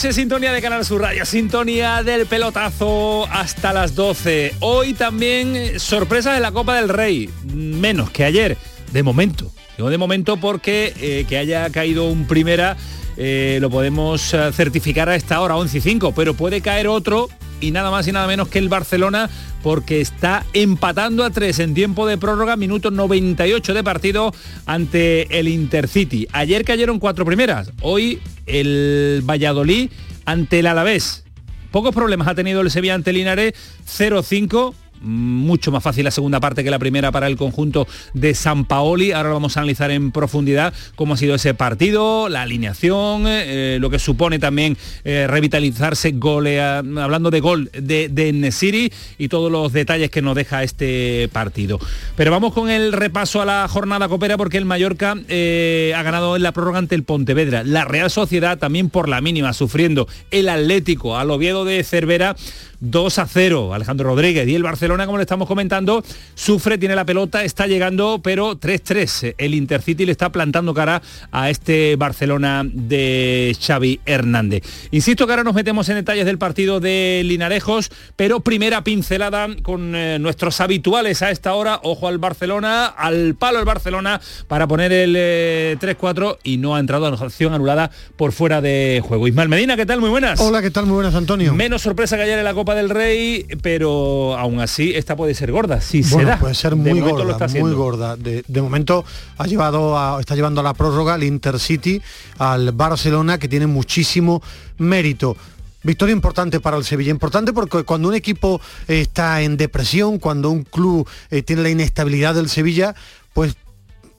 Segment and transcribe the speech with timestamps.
[0.00, 4.54] Sintonía de Canal Sur Radio, sintonía del pelotazo hasta las 12.
[4.60, 8.56] Hoy también eh, sorpresas en la Copa del Rey, menos que ayer,
[8.92, 9.52] de momento.
[9.76, 12.78] Digo de momento porque eh, que haya caído un primera
[13.18, 17.28] eh, lo podemos certificar a esta hora, 11 y 5, pero puede caer otro
[17.60, 19.30] y nada más y nada menos que el Barcelona
[19.62, 24.34] porque está empatando a 3 en tiempo de prórroga, minuto 98 de partido
[24.66, 26.26] ante el Intercity.
[26.32, 29.90] Ayer cayeron cuatro primeras, hoy el Valladolid
[30.24, 31.24] ante el Alavés.
[31.70, 33.54] Pocos problemas ha tenido el Sevilla ante Linares,
[33.86, 38.64] 0-5 mucho más fácil la segunda parte que la primera para el conjunto de San
[38.64, 39.12] Paoli.
[39.12, 43.90] Ahora vamos a analizar en profundidad cómo ha sido ese partido, la alineación, eh, lo
[43.90, 49.72] que supone también eh, revitalizarse golea, hablando de gol de, de Nesiri y todos los
[49.72, 51.78] detalles que nos deja este partido.
[52.16, 56.36] Pero vamos con el repaso a la jornada copera porque el Mallorca eh, ha ganado
[56.36, 57.62] en la prórroga ante el Pontevedra.
[57.64, 62.36] La Real Sociedad también por la mínima sufriendo el Atlético al Oviedo de Cervera
[62.80, 63.74] 2 a 0.
[63.74, 66.02] Alejandro Rodríguez y el Barcelona, como le estamos comentando,
[66.34, 69.34] sufre, tiene la pelota, está llegando, pero 3-3.
[69.38, 74.62] El Intercity le está plantando cara a este Barcelona de Xavi Hernández.
[74.90, 79.94] Insisto que ahora nos metemos en detalles del partido de Linarejos, pero primera pincelada con
[79.94, 81.80] eh, nuestros habituales a esta hora.
[81.82, 86.80] Ojo al Barcelona, al palo el Barcelona para poner el eh, 3-4 y no ha
[86.80, 89.28] entrado a acción anulada por fuera de juego.
[89.28, 90.00] Ismael Medina, ¿qué tal?
[90.00, 90.40] Muy buenas.
[90.40, 90.86] Hola, ¿qué tal?
[90.86, 91.54] Muy buenas, Antonio.
[91.54, 95.52] Menos sorpresa que ayer en la Copa del Rey, pero aún así esta puede ser
[95.52, 96.38] gorda, si se bueno, da.
[96.38, 98.16] puede ser muy lo gorda, está muy gorda.
[98.16, 99.04] De, de momento
[99.38, 102.00] ha llevado a- está llevando a la prórroga al Intercity,
[102.38, 104.42] al Barcelona, que tiene muchísimo
[104.78, 105.36] mérito.
[105.82, 110.62] Victoria importante para el Sevilla, importante porque cuando un equipo está en depresión, cuando un
[110.64, 112.94] club eh, tiene la inestabilidad del Sevilla,
[113.32, 113.54] pues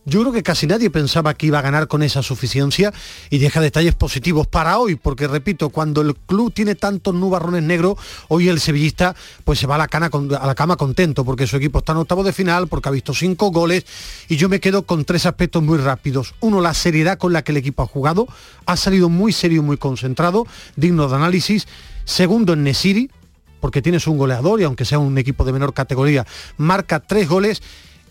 [0.05, 2.91] yo creo que casi nadie pensaba que iba a ganar con esa suficiencia
[3.29, 7.97] y deja detalles positivos para hoy, porque repito, cuando el club tiene tantos nubarrones negros,
[8.27, 11.79] hoy el sevillista pues se va a la, a la cama contento, porque su equipo
[11.79, 13.85] está en octavo de final, porque ha visto cinco goles,
[14.27, 16.33] y yo me quedo con tres aspectos muy rápidos.
[16.39, 18.27] Uno, la seriedad con la que el equipo ha jugado,
[18.65, 21.67] ha salido muy serio muy concentrado, digno de análisis.
[22.05, 23.11] Segundo, en Nesiri,
[23.59, 26.25] porque tienes un goleador y aunque sea un equipo de menor categoría,
[26.57, 27.61] marca tres goles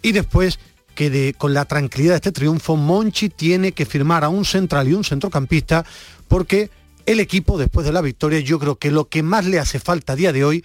[0.03, 0.59] y después
[0.95, 4.95] que con la tranquilidad de este triunfo Monchi tiene que firmar a un central y
[4.95, 5.85] un centrocampista
[6.29, 6.71] porque
[7.07, 10.13] el equipo después de la victoria yo creo que lo que más le hace falta
[10.13, 10.65] a día de hoy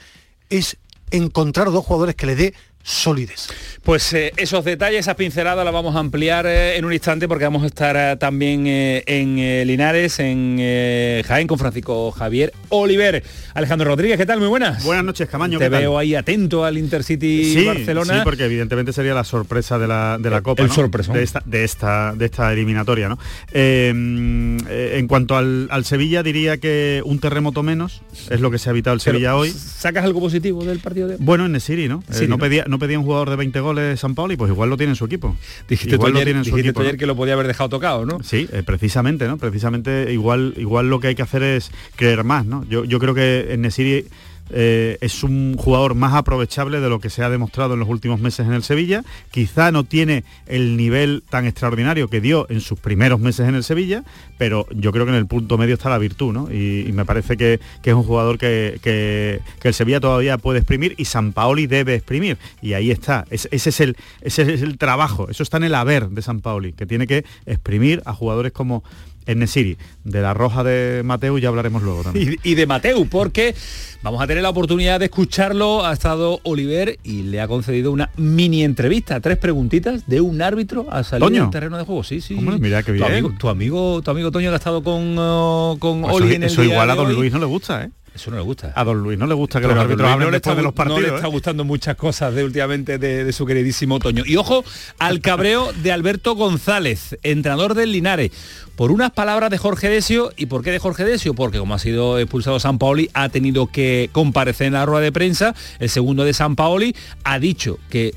[0.49, 0.77] es
[1.11, 2.53] encontrar dos jugadores que le dé
[2.85, 3.47] solidez.
[3.81, 7.43] Pues eh, esos detalles, esas pinceladas las vamos a ampliar eh, en un instante porque
[7.43, 12.53] vamos a estar eh, también eh, en eh, Linares, en eh, Jaén con Francisco Javier
[12.69, 13.23] Oliver.
[13.55, 14.39] Alejandro Rodríguez, ¿qué tal?
[14.39, 14.83] Muy buenas.
[14.83, 15.57] Buenas noches, Camaño.
[15.59, 15.79] Te ¿qué tal?
[15.81, 18.13] veo ahí atento al Intercity Sí, Barcelona.
[18.15, 20.73] sí, porque evidentemente sería la sorpresa de la, de la El- Copa, el ¿no?
[20.75, 21.15] sorpresón.
[21.15, 23.09] de, esta, de, esta, de esta eliminatoria.
[23.09, 23.17] ¿no?
[23.51, 28.69] Eh, en cuanto al, al Sevilla, diría que un terremoto menos es lo que se
[28.69, 29.51] ha evitado el Pero, Sevilla hoy.
[29.51, 32.03] ¿Sacas algo positivo del partido de Bueno, en Nesiri, ¿no?
[32.09, 32.37] Eh, Sí, no, ¿no?
[32.39, 34.95] Pedía, no pedía un jugador de 20 goles San Pauli, pues igual lo tiene en
[34.95, 35.35] su equipo.
[35.67, 36.79] Dijiste tú igual lo ayer, tiene en su dijiste equipo.
[36.79, 36.87] tú ¿no?
[36.89, 38.21] ayer que lo podía haber dejado tocado, ¿no?
[38.23, 39.37] Sí, eh, precisamente, ¿no?
[39.37, 42.65] Precisamente igual, igual lo que hay que hacer es creer más, ¿no?
[42.69, 44.05] Yo, yo creo que en Nesiri
[44.49, 48.19] eh, es un jugador más aprovechable de lo que se ha demostrado en los últimos
[48.19, 49.03] meses en el Sevilla.
[49.31, 53.63] Quizá no tiene el nivel tan extraordinario que dio en sus primeros meses en el
[53.63, 54.03] Sevilla,
[54.37, 56.51] pero yo creo que en el punto medio está la virtud, ¿no?
[56.51, 61.33] Y, me parece que, es un jugador que, el Sevilla todavía puede exprimir y San
[61.33, 62.37] Paoli debe exprimir.
[62.61, 63.25] Y ahí está.
[63.29, 65.29] Es- ese, es el, ese es el trabajo.
[65.29, 68.83] Eso está en el haber de San Paoli, que tiene que exprimir a jugadores como
[69.25, 69.77] en Nesiri.
[70.03, 72.37] De la roja de Mateo ya hablaremos luego también.
[72.43, 73.55] y, y de Mateu, porque
[74.03, 75.85] vamos a tener la oportunidad de escucharlo.
[75.85, 80.85] Ha estado Oliver y le ha concedido una mini entrevista, tres preguntitas de un árbitro
[80.91, 82.03] a salir del terreno de juego.
[82.03, 82.35] Sí, sí.
[82.35, 83.11] Hombre, mira qué Tu bien.
[83.11, 86.35] amigo, tu amigo, tu amigo Toño que ha estado con, uh, con Pues Oli eso
[86.35, 87.15] en el eso día igual a Don hoy.
[87.15, 87.89] Luis no le gusta, ¿eh?
[88.15, 88.71] Eso no le gusta.
[88.75, 90.73] A Don Luis no le gusta que Pero los árbitros hablen no está, de los
[90.73, 91.15] gu- no le partidos.
[91.17, 91.31] está ¿eh?
[91.31, 94.23] gustando muchas cosas de últimamente de, de su queridísimo Toño.
[94.25, 94.63] Y ojo
[94.99, 98.31] al cabreo de Alberto González, entrenador del Linares,
[98.77, 100.31] por unas palabras de Jorge Desio.
[100.37, 101.33] ¿Y por qué de Jorge Desio?
[101.33, 105.11] Porque como ha sido expulsado San Paoli, ha tenido que comparecer en la rueda de
[105.11, 105.53] prensa.
[105.79, 106.95] El segundo de San Paoli
[107.25, 108.13] ha dicho que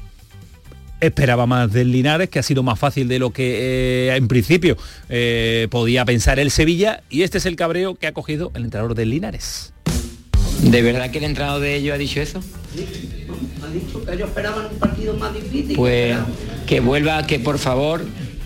[1.00, 4.76] esperaba más del Linares, que ha sido más fácil de lo que eh, en principio
[5.08, 8.96] eh, podía pensar el Sevilla, y este es el cabreo que ha cogido el entrenador
[8.96, 9.72] del Linares.
[10.62, 12.40] ¿De verdad que el entrenador de ellos ha dicho eso?
[12.40, 15.76] Ha dicho que ellos esperaban un partido más difícil.
[15.76, 16.16] Pues
[16.66, 18.04] que vuelva, que por favor,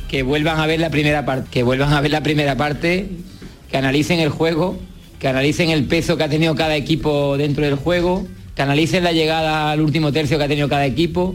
[0.08, 3.08] que vuelvan a ver la primera parte, que vuelvan a ver la primera parte,
[3.70, 4.78] que analicen el juego,
[5.18, 9.12] que analicen el peso que ha tenido cada equipo dentro del juego, que analicen la
[9.12, 11.34] llegada al último tercio que ha tenido cada equipo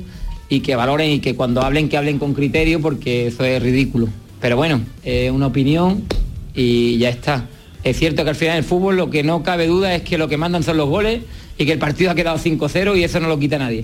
[0.49, 4.07] y que valoren y que cuando hablen que hablen con criterio porque eso es ridículo.
[4.39, 6.03] Pero bueno, es una opinión
[6.53, 7.47] y ya está.
[7.89, 10.27] Es cierto que al final el fútbol lo que no cabe duda es que lo
[10.27, 11.21] que mandan son los goles
[11.57, 13.81] y que el partido ha quedado 5-0 y eso no lo quita nadie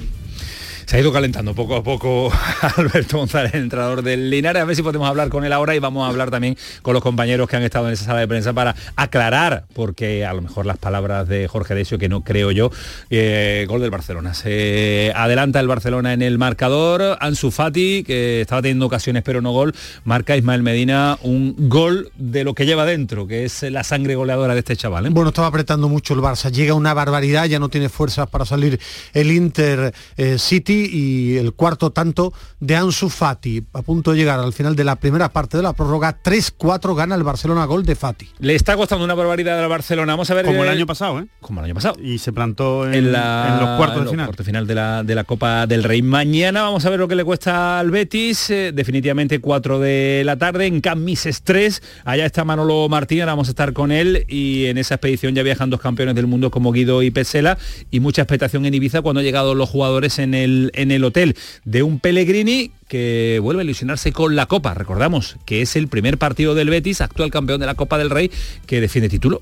[0.85, 2.31] se ha ido calentando poco a poco
[2.77, 4.62] Alberto González, entrenador del Linares.
[4.62, 7.03] A ver si podemos hablar con él ahora y vamos a hablar también con los
[7.03, 10.65] compañeros que han estado en esa sala de prensa para aclarar, porque a lo mejor
[10.65, 12.71] las palabras de Jorge Desio, que no creo yo,
[13.09, 14.33] eh, gol del Barcelona.
[14.33, 17.18] Se adelanta el Barcelona en el marcador.
[17.19, 22.44] Ansu Fati, que estaba teniendo ocasiones pero no gol, marca Ismael Medina un gol de
[22.44, 25.06] lo que lleva dentro, que es la sangre goleadora de este chaval.
[25.06, 25.09] ¿eh?
[25.09, 26.51] Bueno, estaba apretando mucho el Barça.
[26.51, 28.79] Llega una barbaridad, ya no tiene fuerzas para salir
[29.13, 33.63] el Inter eh, City y el cuarto tanto de Ansu Fati.
[33.74, 37.15] A punto de llegar al final de la primera parte de la prórroga, 3-4 gana
[37.15, 38.30] el Barcelona gol de Fati.
[38.39, 40.13] Le está costando una barbaridad al Barcelona.
[40.13, 40.45] Vamos a ver.
[40.45, 41.27] Como el año pasado, ¿eh?
[41.41, 41.95] Como el año pasado.
[42.01, 44.33] Y se plantó en, los cuartos de final.
[44.35, 46.01] final de la, de la Copa del Rey.
[46.01, 48.50] Mañana vamos a ver lo que le cuesta al Betis.
[48.50, 51.81] Eh, definitivamente 4 de la tarde en Camises 3.
[52.06, 55.69] Allá está Manolo Martínez, vamos a estar con él y en esa expedición ya viajan
[55.69, 57.57] dos campeones del mundo como Guido y Pesela
[57.91, 61.36] y mucha expectación en Ibiza cuando han llegado los jugadores en el en el hotel
[61.65, 64.74] de un Pellegrini que vuelve a ilusionarse con la Copa.
[64.74, 68.31] Recordamos que es el primer partido del Betis, actual campeón de la Copa del Rey,
[68.65, 69.42] que defiende título.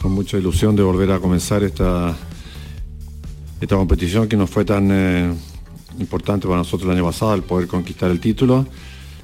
[0.00, 2.16] Con mucha ilusión de volver a comenzar esta,
[3.60, 5.34] esta competición que no fue tan eh,
[5.98, 8.66] importante para nosotros el año pasado, el poder conquistar el título.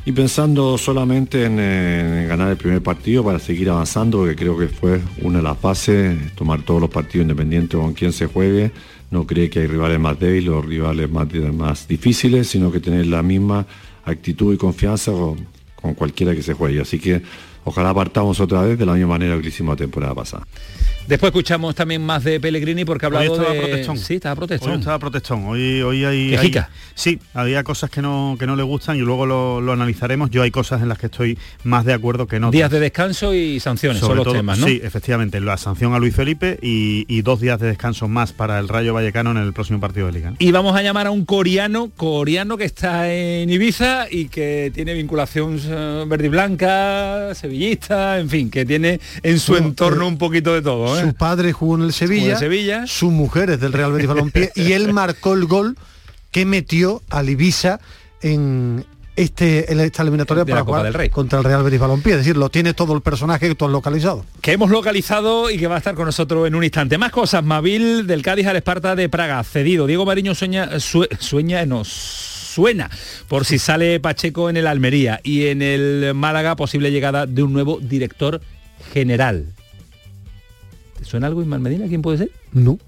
[0.04, 5.00] Y pensando solamente en, ganar el primer partido para seguir avanzando, porque creo que fue
[5.20, 8.72] una de las bases, tomar todos los partidos independientes con quien se juegue,
[9.12, 13.22] no cree que hay rivales más débiles o rivales más, difíciles, sino que tener la
[13.22, 13.64] misma
[14.04, 15.46] actitud y confianza con,
[15.94, 16.80] cualquiera que se juegue.
[16.80, 17.22] Así que
[17.64, 20.44] ojalá partamos otra vez de la misma manera que hicimos la temporada pasada.
[21.06, 23.58] Después escuchamos también más de Pellegrini porque ha hablado estaba de...
[23.60, 23.98] Protestón.
[23.98, 24.70] Sí, estaba protestón.
[24.72, 25.44] Hoy estaba protestón.
[25.46, 26.34] Hoy, hoy hay...
[26.36, 26.52] Hay-
[26.94, 30.28] Sí, había cosas que no, que no le gustan y luego lo, lo analizaremos.
[30.30, 32.50] Yo hay cosas en las que estoy más de acuerdo que no.
[32.50, 34.66] Días de descanso y sanciones son Sobre los todo- temas, ¿no?
[34.66, 38.58] Sí, efectivamente, la sanción a Luis Felipe y, y dos días de descanso más para
[38.58, 40.30] el Rayo Vallecano en el próximo partido de Liga.
[40.32, 40.36] ¿no?
[40.38, 44.92] Y vamos a llamar a un coreano, coreano que está en Ibiza y que tiene
[44.92, 50.18] vinculación eh, verde y blanca, sevillista, en fin, que tiene en su entorno eh, un
[50.18, 50.91] poquito de todo.
[50.91, 50.91] ¿eh?
[51.00, 52.86] Su padre jugó en el Sevilla, en Sevilla.
[52.86, 55.76] su mujer es del Real Betis Balompié y él marcó el gol
[56.30, 57.80] que metió al Ibiza
[58.22, 58.84] en
[59.14, 61.08] este esta eliminatoria De la para Copa jugar del Rey.
[61.10, 63.70] contra el Real Betis Balompié, es decir, lo tiene todo el personaje que tú has
[63.70, 64.24] localizado.
[64.40, 66.96] que hemos localizado y que va a estar con nosotros en un instante.
[66.96, 69.86] Más cosas, Mavil del Cádiz al Esparta de Praga, cedido.
[69.86, 72.88] Diego Mariño sueña, sue- sueña, no, suena
[73.28, 77.52] por si sale Pacheco en el Almería y en el Málaga posible llegada de un
[77.52, 78.40] nuevo director
[78.94, 79.46] general.
[81.02, 81.88] ¿Te suena algo Ismael Medina?
[81.88, 82.30] ¿Quién puede ser?
[82.52, 82.78] No.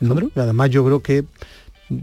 [0.00, 0.32] ¿Alejandro?
[0.34, 1.24] Y además yo creo que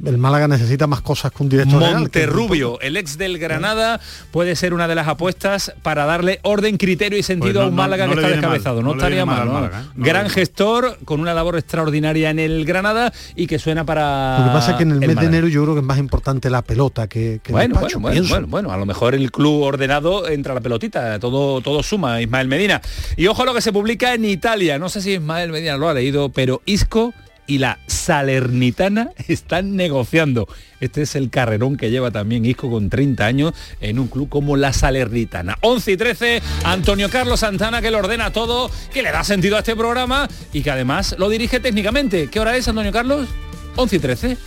[0.06, 4.00] el Málaga necesita más cosas que un director que Monterrubio, el ex del Granada,
[4.32, 7.68] puede ser una de las apuestas para darle orden, criterio y sentido Pues no- a
[7.70, 8.82] un Málaga no que está mal, descabezado.
[8.82, 9.42] no, estaría mal mal.
[9.42, 9.54] al ¿no?
[9.54, 9.90] Málaga, ¿eh?
[9.96, 14.40] Gran gestor, con una labor extraordinaria en el Granada y que suena para.
[14.40, 16.00] Lo que pasa es que en el mes de enero yo creo que es más
[16.00, 19.16] importante la pelota que, que el Bueno, despacho, bueno, bueno, bueno, bueno, a lo mejor
[19.16, 22.82] el club ordenado entra la pelotita, todo, todo suma, Ismael Medina.
[23.16, 25.88] Y ojo a lo que se publica en Italia, no sé si Ismael Medina lo
[25.90, 27.14] ha leído, pero Isco
[27.48, 30.48] y la Salernitana están negociando.
[30.80, 34.58] Este es el carrerón que lleva también Isco con 30 años en un club como
[34.58, 35.58] la Salernitana.
[35.62, 39.60] 11 y 13, Antonio Carlos Santana que lo ordena todo, que le da sentido a
[39.60, 42.30] este programa y que además lo dirige técnicamente.
[42.30, 43.28] ¿Qué hora es, Antonio Carlos?
[43.76, 44.38] 11 y 13.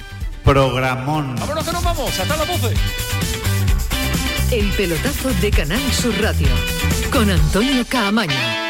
[0.45, 1.37] Programón.
[1.37, 2.75] Vámonos que nos vamos, hasta las 12.
[4.52, 6.49] El pelotazo de Canal Sur Radio
[7.12, 8.69] con Antonio Caamaño.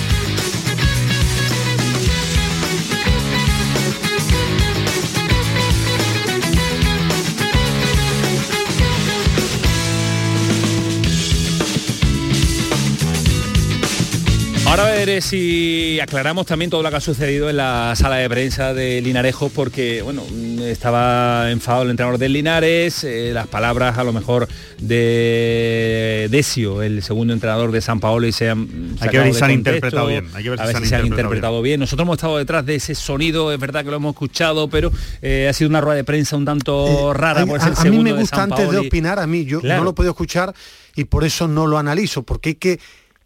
[14.71, 18.73] Ahora veré si aclaramos también todo lo que ha sucedido en la sala de prensa
[18.73, 20.23] de Linarejo, porque bueno,
[20.63, 24.47] estaba enfadado el entrenador del Linares, eh, las palabras a lo mejor
[24.79, 29.39] de Decio, el segundo entrenador de San Paolo, y se han Hay que ver si
[29.39, 30.27] se han interpretado bien.
[30.33, 31.77] Hay que ver a si ver se han si se han interpretado bien.
[31.81, 34.89] Nosotros hemos estado detrás de ese sonido, es verdad que lo hemos escuchado, pero
[35.21, 37.77] eh, ha sido una rueda de prensa un tanto rara A, por a- ser el
[37.77, 39.79] a mí me de gusta antes de opinar, a mí yo Claro.
[39.79, 40.53] no lo puedo escuchar
[40.95, 42.79] y por eso no lo analizo, porque hay que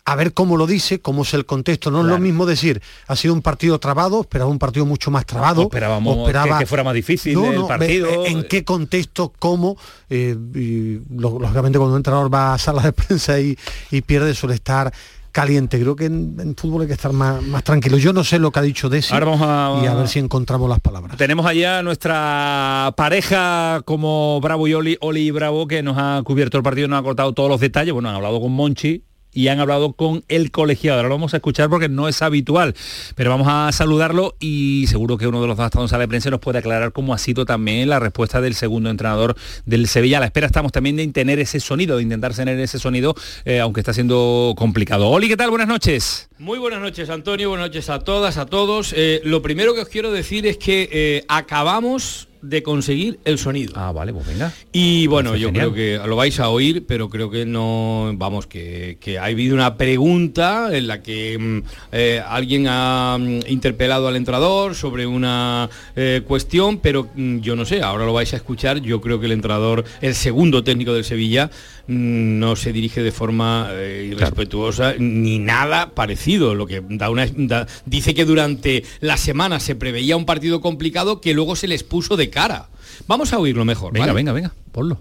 [0.08, 1.90] a ver cómo lo dice, cómo es el contexto.
[1.90, 5.26] No es lo mismo decir, ha sido un partido trabado, esperaba un partido mucho más
[5.26, 5.62] trabado.
[5.62, 8.08] O esperábamos o esperaba- que- que fuera más difícil No, el no, partido.
[8.22, 9.78] ve- ¿En qué contexto, cómo?
[10.10, 13.58] eh, y, lógicamente cuando un entrenador va a sala de prensa y,
[13.90, 14.94] y pierde suele estar
[15.32, 15.80] caliente.
[15.82, 17.98] Creo que en, en fútbol hay que estar más, más tranquilo.
[17.98, 20.20] Yo no sé lo que ha dicho Desi Ahora vamos a- y a ver si
[20.20, 21.18] encontramos las palabras.
[21.18, 26.58] Tenemos allá nuestra pareja como Bravo y Oli, Oli y Bravo que nos ha cubierto
[26.58, 27.92] el partido, nos ha cortado todos los detalles.
[27.94, 29.04] Bueno, han hablado con Monchi
[29.36, 30.98] y han hablado con el colegiado.
[30.98, 32.74] Ahora lo vamos a escuchar porque no es habitual,
[33.14, 36.02] pero vamos a saludarlo y seguro que uno de los dos ha estado en sala
[36.02, 39.88] de prensa nos puede aclarar cómo ha sido también la respuesta del segundo entrenador del
[39.88, 40.18] Sevilla.
[40.18, 43.14] A la espera estamos también de tener ese sonido, de intentar tener ese sonido,
[43.44, 45.10] eh, aunque está siendo complicado.
[45.10, 45.50] Oli, ¿qué tal?
[45.50, 46.30] Buenas noches.
[46.40, 47.50] Muy buenas noches, Antonio.
[47.50, 48.94] Buenas noches a todas, a todos.
[48.96, 53.74] Eh, lo primero que os quiero decir es que eh, acabamos de conseguir el sonido.
[53.76, 54.52] Ah, vale, pues venga.
[54.72, 55.72] Y bueno, Parece yo genial.
[55.74, 59.56] creo que lo vais a oír, pero creo que no, vamos, que, que ha habido
[59.56, 61.62] una pregunta en la que mm,
[61.92, 67.66] eh, alguien ha mm, interpelado al entrenador sobre una eh, cuestión, pero mm, yo no
[67.66, 71.04] sé, ahora lo vais a escuchar, yo creo que el entrenador, el segundo técnico del
[71.04, 71.50] Sevilla,
[71.88, 77.68] no se dirige de forma eh, irrespetuosa ni nada parecido, lo que da una, da-
[77.86, 82.18] dice que durante la semana se preveía un partido complicado que luego se les puso
[82.18, 82.68] de cara.
[83.08, 83.94] Vamos a oírlo mejor.
[83.94, 84.16] Venga, ¿vale?
[84.16, 85.00] venga, venga, ponlo.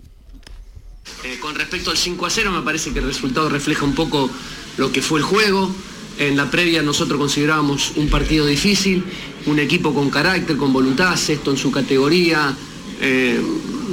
[1.25, 4.31] Eh, con respecto al 5 a 0, me parece que el resultado refleja un poco
[4.79, 5.71] lo que fue el juego.
[6.19, 9.05] En la previa nosotros considerábamos un partido difícil,
[9.47, 12.55] un equipo con carácter, con voluntad, sexto en su categoría.
[13.01, 13.41] eh,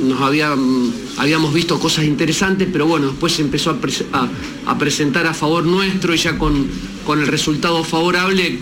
[0.04, 3.72] nos había, mm, habíamos visto cosas interesantes, pero bueno, después se empezó
[4.14, 4.30] a-
[4.72, 6.68] a presentar a favor nuestro y ya con,
[7.04, 8.60] con el resultado favorable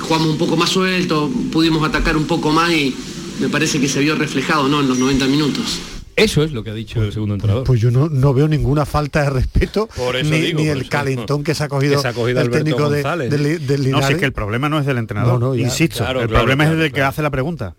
[0.00, 2.94] jugamos un poco más suelto, pudimos atacar un poco más y
[3.40, 4.80] me parece que se vio reflejado ¿no?
[4.80, 5.78] en los 90 minutos.
[6.16, 7.64] Eso es lo que ha dicho el segundo entrenador.
[7.64, 10.76] Pues yo no, no veo ninguna falta de respeto, Por eso ni, digo, ni por
[10.76, 10.90] el eso.
[10.90, 14.02] calentón que se ha cogido, se ha cogido el Alberto técnico de- del, del No,
[14.02, 15.62] si es que el problema no es del entrenador, No, no, ya.
[15.64, 15.98] insisto.
[15.98, 17.74] Claro, el claro, problema claro, es del que hace la pregunta.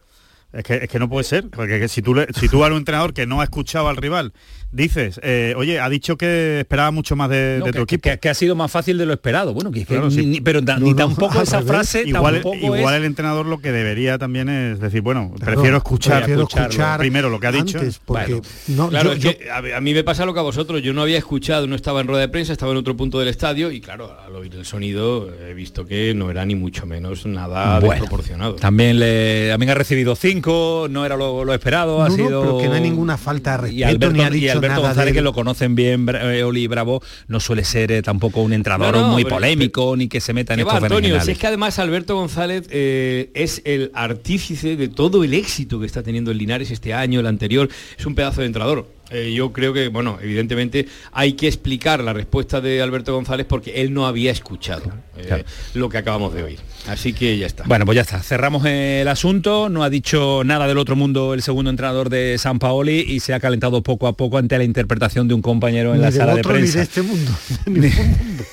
[0.53, 2.67] Es que, es que no puede ser, porque que si tú, le- si tú a
[2.67, 4.33] un entrenador que no ha escuchado al rival
[4.71, 7.95] dices, eh, oye, ha dicho que esperaba mucho más de, No, de que, tu que-
[7.95, 8.09] equipo.
[8.11, 9.53] que- que ha sido más fácil de lo esperado.
[9.53, 10.25] Bueno, que, Claro, ni- sí.
[10.25, 11.71] ni- pero No, ni no, tampoco esa revés.
[11.71, 12.99] frase Igual, tampoco igual es...
[12.99, 16.69] el entrenador lo que debería también es decir, bueno, prefiero escuchar, prefiero escucharlo.
[16.69, 17.77] escuchar primero lo que ha dicho.
[17.79, 20.43] antes, porque Bueno, no, Claro, yo- es que a, mí me pasa lo que a
[20.43, 20.81] vosotros.
[20.81, 23.29] Yo no había escuchado, no estaba en rueda de prensa, estaba en otro punto del
[23.29, 27.25] estadio y claro, al oír el sonido he visto que no era ni mucho menos
[27.25, 28.55] nada Bueno, desproporcionado.
[28.55, 32.41] También, le, también ha recibido cinco, no era lo, lo esperado, ha sido...
[32.41, 35.13] pero que no hay ninguna falta de Y Alberto, ni ha y dicho Alberto González,
[35.13, 39.07] que lo conocen bien, eh, Oli Bravo, no suele ser eh, tampoco un No, no,
[39.09, 41.21] muy polémico, ni que se meta en ¿Qué va, estos Antonio?
[41.21, 45.85] Si es que además Alberto González eh, es el artífice de todo el éxito que
[45.85, 47.69] está teniendo el Linares este año, el anterior.
[47.97, 48.96] Es un pedazo de entrenador.
[49.09, 53.81] Eh, yo creo que, bueno, evidentemente hay que explicar la respuesta de Alberto González porque
[53.81, 55.43] él no había escuchado eh, claro.
[55.73, 56.59] lo que acabamos de oír.
[56.87, 57.63] Así que ya está.
[57.65, 58.21] Bueno, pues ya está.
[58.21, 59.69] Cerramos el asunto.
[59.69, 63.33] No ha dicho nada del otro mundo el segundo entrenador de San Paoli y se
[63.33, 66.33] ha calentado poco a poco ante la interpretación de un compañero en Ni la sala
[66.33, 66.77] de otro ni prensa.
[66.79, 67.31] de este mundo.
[67.65, 68.43] de ningún mundo.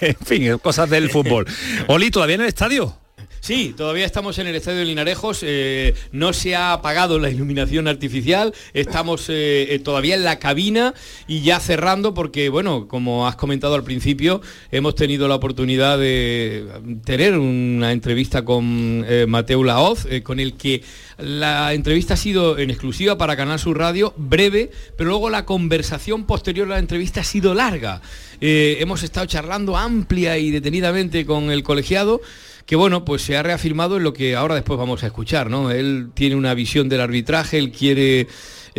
[0.00, 1.46] en fin, cosas del fútbol.
[1.88, 2.96] Oli, ¿todavía en el estadio?
[3.48, 7.88] Sí, todavía estamos en el estadio de Linarejos, eh, no se ha apagado la iluminación
[7.88, 10.92] artificial, estamos eh, eh, todavía en la cabina
[11.26, 16.66] y ya cerrando porque, bueno, como has comentado al principio, hemos tenido la oportunidad de
[17.06, 20.82] tener una entrevista con Mateo Laoz, con el que
[21.16, 26.26] la entrevista ha sido en exclusiva para Canal Sur Radio, breve, pero luego la conversación
[26.26, 28.02] posterior a la entrevista ha sido larga.
[28.42, 32.20] hemos estado charlando amplia y detenidamente con el colegiado
[32.68, 35.70] que bueno, pues se ha reafirmado en lo que ahora después vamos a escuchar, ¿no?
[35.70, 38.28] Él tiene una visión del arbitraje, él quiere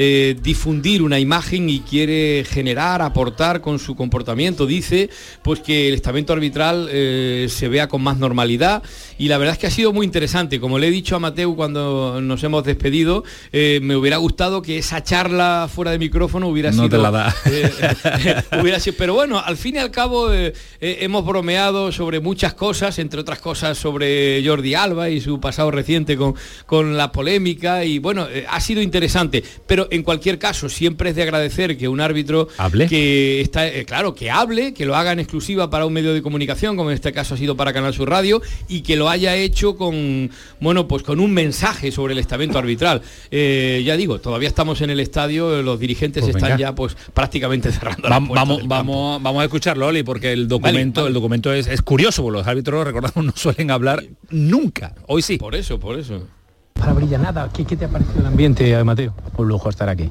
[0.02, 4.66] eh, difundir una imagen y quiere generar, aportar con su comportamiento.
[4.66, 5.10] Dice
[5.42, 8.82] pues que el estamento arbitral eh, se vea con más normalidad
[9.18, 10.62] y la verdad es que ha sido muy interesante.
[10.62, 14.78] Como le he dicho a Mateo cuando nos hemos despedido, eh, me hubiera gustado que
[14.78, 16.90] esa charla fuera de micrófono hubiera no sido...
[16.96, 17.36] Te la da.
[18.62, 18.96] hubiera sido.
[18.98, 20.30] Pero bueno, al fin y al cabo
[20.80, 26.16] hemos bromeado sobre muchas cosas, entre otras cosas sobre Jordi Alba y su pasado reciente
[26.16, 29.44] con, con la polémica y bueno, ha sido interesante.
[29.68, 32.88] Pero en cualquier caso, siempre es de agradecer que un árbitro ¿Hable?
[32.88, 36.22] que está, eh, claro, que hable, que lo haga en exclusiva para un medio de
[36.22, 39.36] comunicación, como en este caso ha sido para Canal Sur Radio, y que lo haya
[39.36, 40.30] hecho con,
[40.60, 43.02] bueno, pues con un mensaje sobre el estamento arbitral.
[43.32, 46.60] Eh, ya digo, todavía estamos en el estadio, los dirigentes Pues están venga.
[46.60, 48.02] ya pues prácticamente cerrando.
[48.02, 51.10] puerta Vamos, vamos, vamos a escucharlo, Oli, porque el documento, vale.
[51.10, 54.96] el documento es, es curioso, porque los árbitros, recordamos, no suelen hablar nunca.
[55.08, 55.38] Hoy sí.
[55.38, 56.24] Por eso, por eso.
[56.74, 59.14] Para Brillanada, ¿qué, qué te ha parecido el ambiente, eh, Mateo?
[59.38, 60.10] Un lujo estar aquí.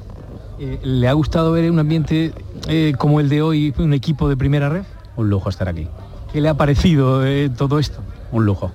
[0.59, 2.33] Eh, ¿Le ha gustado ver un ambiente
[2.67, 4.83] eh, como el de hoy, un equipo de primera red?
[5.15, 5.87] Un lujo estar aquí.
[6.31, 8.01] ¿Qué le ha parecido eh, todo esto?
[8.31, 8.71] Un lujo.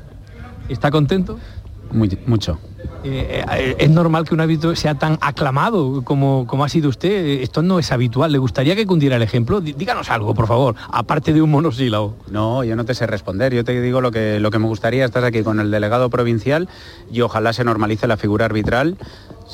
[0.69, 1.39] ¿Está contento?
[1.95, 2.59] Muy- mucho.
[3.03, 7.41] Eh, eh, es normal que un árbitro sea tan aclamado como, como ha sido usted.
[7.43, 8.33] Esto no es habitual.
[8.33, 9.61] ¿Le gustaría que cundiera el ejemplo?
[9.61, 12.17] Dí- Díganos algo, por favor, aparte de un monosílabo.
[12.31, 13.55] No, yo no te sé responder.
[13.55, 15.05] Yo te digo lo que, lo que me gustaría.
[15.05, 16.69] Estás aquí con el delegado provincial
[17.13, 18.97] y ojalá se normalice la figura arbitral,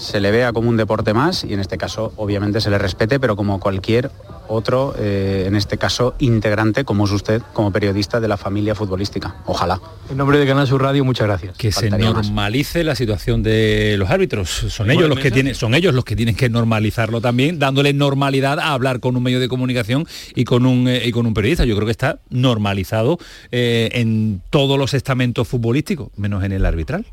[0.00, 3.21] se le vea como un deporte más y en este caso obviamente se le respete,
[3.21, 4.11] pero como cualquier
[4.49, 9.37] otro, eh, en este caso integrante, como es usted, como periodista de la familia futbolística.
[9.47, 9.80] Ojalá.
[10.11, 11.57] En nombre de Canal Sur Radio, muchas gracias.
[11.57, 12.00] que se más.
[12.00, 14.49] normalice la situación de los árbitros.
[14.50, 18.58] Son ellos los que tienen, son ellos los que tienen que normalizarlo también, dándole normalidad
[18.58, 21.65] a hablar con un medio de comunicación y con un eh, y con un periodista.
[21.65, 23.19] Yo creo que está normalizado
[23.52, 27.06] eh, en todos los estamentos futbolísticos, menos en el arbitral.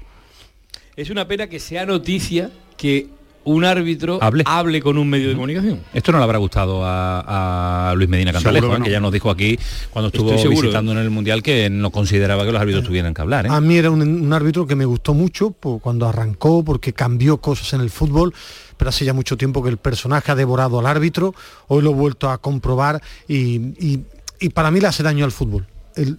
[0.95, 3.09] Es una pena que sea noticia que
[3.43, 4.43] un árbitro Hable.
[4.45, 5.79] hable con un medio de comunicación.
[5.93, 8.91] Esto no le habrá gustado a, a Luis Medina Cantalejo, que ¿eh?
[8.91, 9.57] ya nos dijo aquí
[9.89, 13.13] cuando estuvo Estoy seguro, visitando en el Mundial que no consideraba que los árbitros tuvieran
[13.13, 13.45] que hablar.
[13.45, 13.49] ¿eh?
[13.49, 17.37] A mí era un, un árbitro que me gustó mucho por- cuando arrancó, porque cambió
[17.37, 18.33] cosas en el fútbol,
[18.75, 21.33] pero hace ya mucho tiempo que el personaje ha devorado al árbitro,
[21.69, 24.03] hoy lo he vuelto a comprobar y, y-
[24.41, 25.65] y para mí le hace daño al fútbol.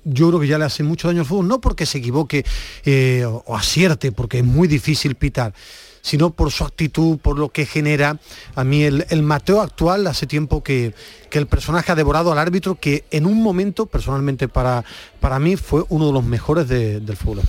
[0.05, 2.43] Yo creo que ya le hace mucho daño al fútbol, no porque se equivoque
[2.87, 5.53] eh, o, o acierte, porque es muy difícil pitar,
[6.09, 8.19] sino por su actitud, por lo que genera.
[8.55, 10.95] A mí el, el Mateo actual hace tiempo que,
[11.31, 14.85] que el personaje ha devorado al árbitro, que en un momento, personalmente para,
[15.21, 17.45] para mí, fue uno de los mejores de- del fútbol.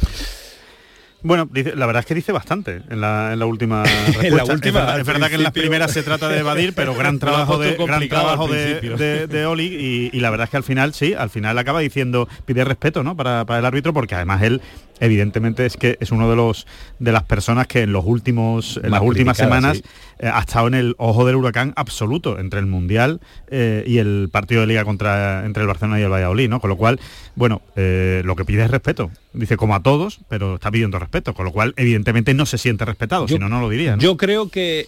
[1.22, 3.84] Bueno, dice- la verdad es que dice bastante en la, en la última
[4.22, 4.54] respuesta.
[4.54, 6.95] última, es verdad, al es verdad que en las primeras se trata de evadir, pero
[6.95, 8.95] gran trabajo de gran trabajo de, principio.
[8.98, 9.65] de- de Oli
[10.13, 13.04] y, y la verdad es que al final sí, al final acaba diciendo pide respeto,
[13.04, 13.17] ¿no?
[13.17, 14.62] Para, para el árbitro porque además él
[14.99, 16.67] evidentemente es que es uno de los
[16.99, 19.81] de las personas que en los últimos en las últimas semanas
[20.19, 24.29] eh, ha estado en el ojo del huracán absoluto entre el mundial eh, y el
[24.31, 26.59] partido de liga contra entre el Barcelona y el Valladolid, ¿no?
[26.59, 26.99] Con lo cual,
[27.35, 29.12] bueno, eh, lo que pide es respeto.
[29.33, 32.83] Dice como a todos, pero está pidiendo respeto, con lo cual evidentemente no se siente
[32.85, 33.95] respetado, si no no lo diría.
[33.95, 34.01] ¿no?
[34.01, 34.88] Yo creo que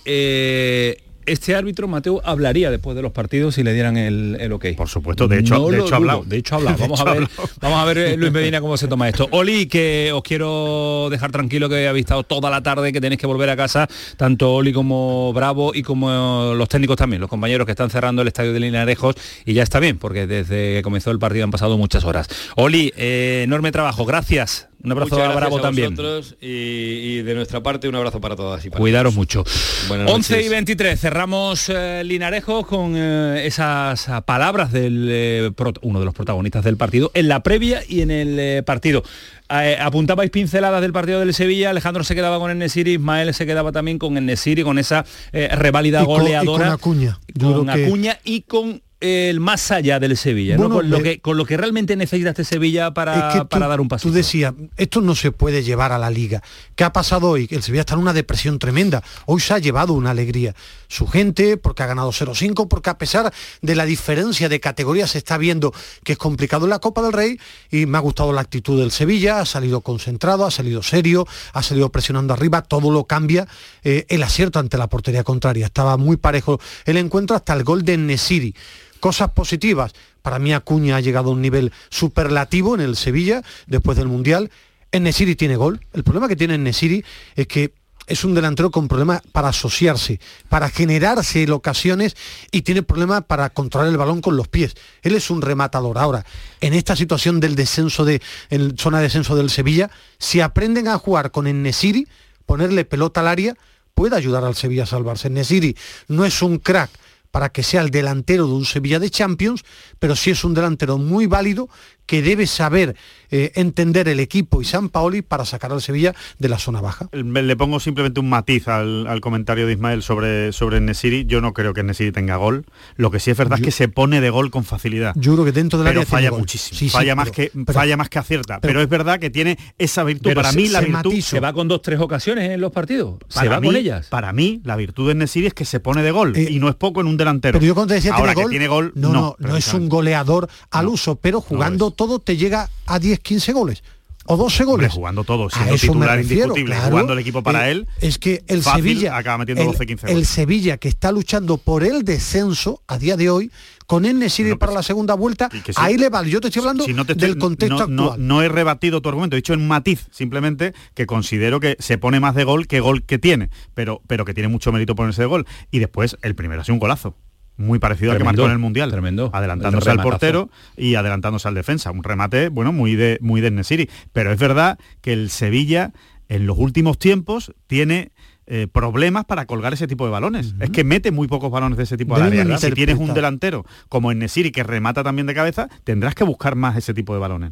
[1.26, 4.68] este árbitro, Mateo, hablaría después de los partidos si le dieran el, el ok.
[4.76, 6.24] Por supuesto, de hecho- de lo hecho hablado.
[6.26, 6.78] De hecho ha hablado.
[6.82, 7.28] De Vamos a ver,
[7.62, 9.28] vamos a ver Luis Medina cómo se toma esto.
[9.32, 13.28] Oli, que os quiero dejar tranquilo que habéis estado toda la tarde, que tenéis que
[13.28, 17.72] volver a casa, tanto Oli como Bravo y como los técnicos también, los compañeros que
[17.72, 21.20] están cerrando el estadio de Linarejos y ya está bien, porque desde que comenzó el
[21.20, 22.28] partido han pasado muchas horas.
[22.56, 24.68] Oli, eh, enorme trabajo, gracias.
[24.84, 25.96] Un abrazo Muchas a Bravo a también.
[26.42, 29.18] y, y de nuestra parte un abrazo para todas y para Cuidaros todos.
[29.18, 29.44] mucho.
[29.88, 30.52] Buenas 11 y noches.
[30.52, 36.14] 23, cerramos eh, Linarejos con eh, esas ah, palabras del eh, prot- uno de los
[36.16, 39.04] protagonistas del partido en la previa y en el eh, partido.
[39.50, 43.46] Eh, apuntabais pinceladas del partido del Sevilla, Alejandro se quedaba con el Nesiri, Ismael se
[43.46, 46.64] quedaba también con el Nesiri, con esa eh, reválida Y con- y goleadora.
[46.66, 47.20] con Acuña.
[47.34, 51.20] Yo Con creo que- Acuña y con el más allá del Sevilla, con, lo que,
[51.20, 54.08] con lo que realmente necesita este Sevilla para, Es que tú- para dar un paso.
[54.08, 56.42] Tú decías, esto no se puede llevar a la liga.
[56.76, 57.48] ¿Qué ha pasado hoy?
[57.52, 59.04] El Sevilla está en una depresión tremenda.
[59.26, 60.56] Hoy se ha llevado una alegría.
[60.88, 65.18] Su gente, porque ha ganado 0-5, porque a pesar de la diferencia de categorías se
[65.18, 67.40] está viendo que es complicado en la Copa del Rey
[67.72, 71.64] y me ha gustado la actitud del Sevilla, ha salido concentrado, ha salido serio, ha
[71.64, 73.48] salido presionando arriba, todo lo cambia.
[73.84, 75.66] eh, el acierto ante la portería contraria.
[75.66, 78.54] Estaba muy parejo el encuentro hasta el gol de Nesiri.
[79.02, 79.94] Cosas positivas.
[80.22, 84.52] Para mí Acuña ha llegado a un nivel superlativo en el Sevilla después del Mundial.
[84.94, 85.82] En Nesiri tiene gol.
[85.92, 87.04] El problema que tiene Nesiri
[87.36, 87.74] es que
[88.06, 92.16] es un delantero con problemas para asociarse, para generarse en ocasiones
[92.52, 94.76] y tiene problemas para controlar el balón con los pies.
[95.02, 95.98] Él es un rematador.
[95.98, 96.24] Ahora,
[96.60, 100.98] en esta situación del descenso de en zona de descenso del Sevilla, si aprenden a
[100.98, 102.08] jugar con Nesiri,
[102.46, 103.56] ponerle pelota al área,
[103.96, 105.30] puede ayudar al Sevilla a salvarse.
[105.30, 105.76] Nesiri
[106.08, 106.92] no es un crack
[107.32, 109.64] para que sea el delantero de un Sevilla de Champions,
[110.00, 111.70] pero sí es un delantero muy válido
[112.12, 112.98] que debe saber
[113.30, 117.08] eh, entender el equipo y San Paoli para sacar al Sevilla de la zona baja.
[117.14, 121.24] Le pongo simplemente un matiz al, al comentario de Ismael sobre, sobre Nesiri.
[121.26, 122.66] Yo no creo que Nesiri tenga gol.
[122.98, 125.14] Lo que sí es verdad es que se pone de gol con facilidad.
[125.16, 126.78] Yo creo que dentro del área falla muchísimo.
[126.78, 128.60] Sí, sí, falla, más pero- que, pero- falla más que acierta.
[128.60, 130.34] Pero, pero- es verdad que tiene esa virtud.
[130.34, 131.22] Para se- mí la se virtud...
[131.22, 133.20] Se va con dos, tres ocasiones en los partidos.
[133.30, 134.08] se Para va mí, con ellas.
[134.08, 136.36] Para mí, la virtud de Nesiri es que se pone de gol.
[136.36, 137.58] y no es poco en un delantero.
[137.58, 139.56] Eh, Pero yo cuando te decía Ahora tiene que gol, tiene gol, no, no, no,
[139.56, 143.84] es un goleador al uso, pero jugando todo te llega a 10, 15 goles.
[144.26, 144.94] O 12 Hombre, goles.
[144.94, 146.90] jugando todo, siendo titular refiero, indiscutible, claro.
[146.92, 147.88] jugando el equipo para Eh, él.
[148.02, 150.28] Es que el fácil, Sevilla acaba metiendo el- 12, 15 el, goles.
[150.30, 153.52] Sevilla que está luchando por el descenso a día de hoy
[153.88, 155.80] con el Nesiri para la segunda vuelta, que sí.
[155.82, 156.30] ahí le vale.
[156.32, 158.28] Yo te estoy hablando Si no te estoy- del contexto no, no- actual.
[158.28, 162.20] no he rebatido tu argumento, he dicho en matiz, simplemente que considero que se pone
[162.20, 165.28] más de gol que gol que tiene, pero, pero que tiene mucho mérito ponerse de
[165.28, 165.46] gol.
[165.72, 167.16] Y después el primero ha sido un golazo.
[167.58, 168.90] Muy parecido al que marcó en el Mundial.
[168.92, 169.30] tremendo.
[169.34, 171.92] Adelantándose El al portero y adelantándose al defensa.
[171.92, 173.90] Un remate, bueno, muy de muy de Nesiri.
[174.14, 175.92] Pero es verdad que el Sevilla
[176.28, 178.12] en los últimos tiempos tiene
[178.48, 180.56] eh, problemas para colgar ese tipo de balones.
[180.60, 182.44] Es que mete muy pocos balones de ese tipo de área.
[182.44, 186.24] Y Si tienes un delantero como en Nesiri que remata también de cabeza, tendrás que
[186.24, 187.52] buscar más ese tipo de balones.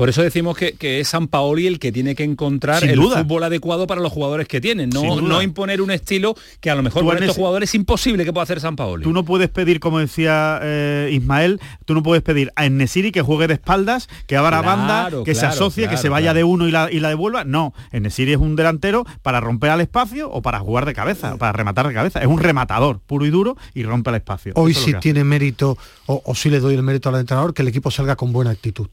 [0.00, 2.96] Por eso decimos que, que es San Paoli el que tiene que encontrar Sin el
[2.96, 3.18] duda.
[3.18, 6.82] fútbol adecuado para los jugadores que tienen, Sin no, imponer un estilo que a lo
[6.82, 9.04] mejor en estos ese- jugadores es imposible que pueda hacer San Paoli.
[9.04, 13.20] Tú no puedes pedir, como decía eh, Ismael, tú no puedes pedir a Enesiri que
[13.20, 16.36] juegue de espaldas, que abra Claro, banda, que se claro, asocie, que se vaya claro.
[16.38, 17.44] de uno y la, y la devuelva.
[17.44, 21.52] No, Enesiri es un delantero para romper al espacio o para jugar de cabeza, para
[21.52, 22.20] rematar de cabeza.
[22.20, 24.54] Es un rematador puro y duro y rompe al espacio.
[24.56, 27.68] Hoy sí tiene mérito, o, o sí le doy el mérito al entrenador, que el
[27.68, 28.88] equipo salga con buena actitud.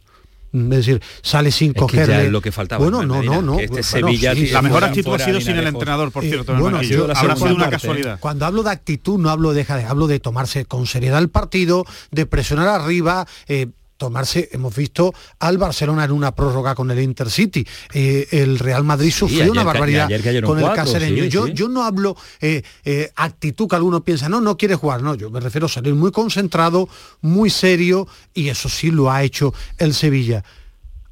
[0.53, 2.25] Es decir, sale sin que ya cogerle.
[2.27, 3.57] es lo que faltaba, Bueno, no, Medina, no, no.
[3.57, 6.29] que este bueno, Sevilla sí, La mejor actitud ha sido sin el entrenador, por Eh,
[6.29, 6.55] cierto.
[6.55, 8.19] bueno, yo- Habrá sido una cuando- casualidad.
[8.19, 11.85] Cuando hablo de actitud, no hablo de, de- hablo de tomarse con seriedad el partido,
[12.11, 17.67] de presionar arriba, eh, tomarse, hemos visto al Barcelona en una prórroga con el Intercity.
[17.93, 20.07] Eh, el Real Madrid sufrió una barbaridad
[20.43, 21.23] con el cuatro, casereño.
[21.23, 21.53] sí, yo, sí.
[21.53, 25.29] yo no hablo eh, eh, actitud que alguno piensa, no, no quiere jugar, no, yo
[25.29, 26.87] me refiero a salir muy concentrado,
[27.21, 30.43] muy serio, y eso sí lo ha hecho el Sevilla.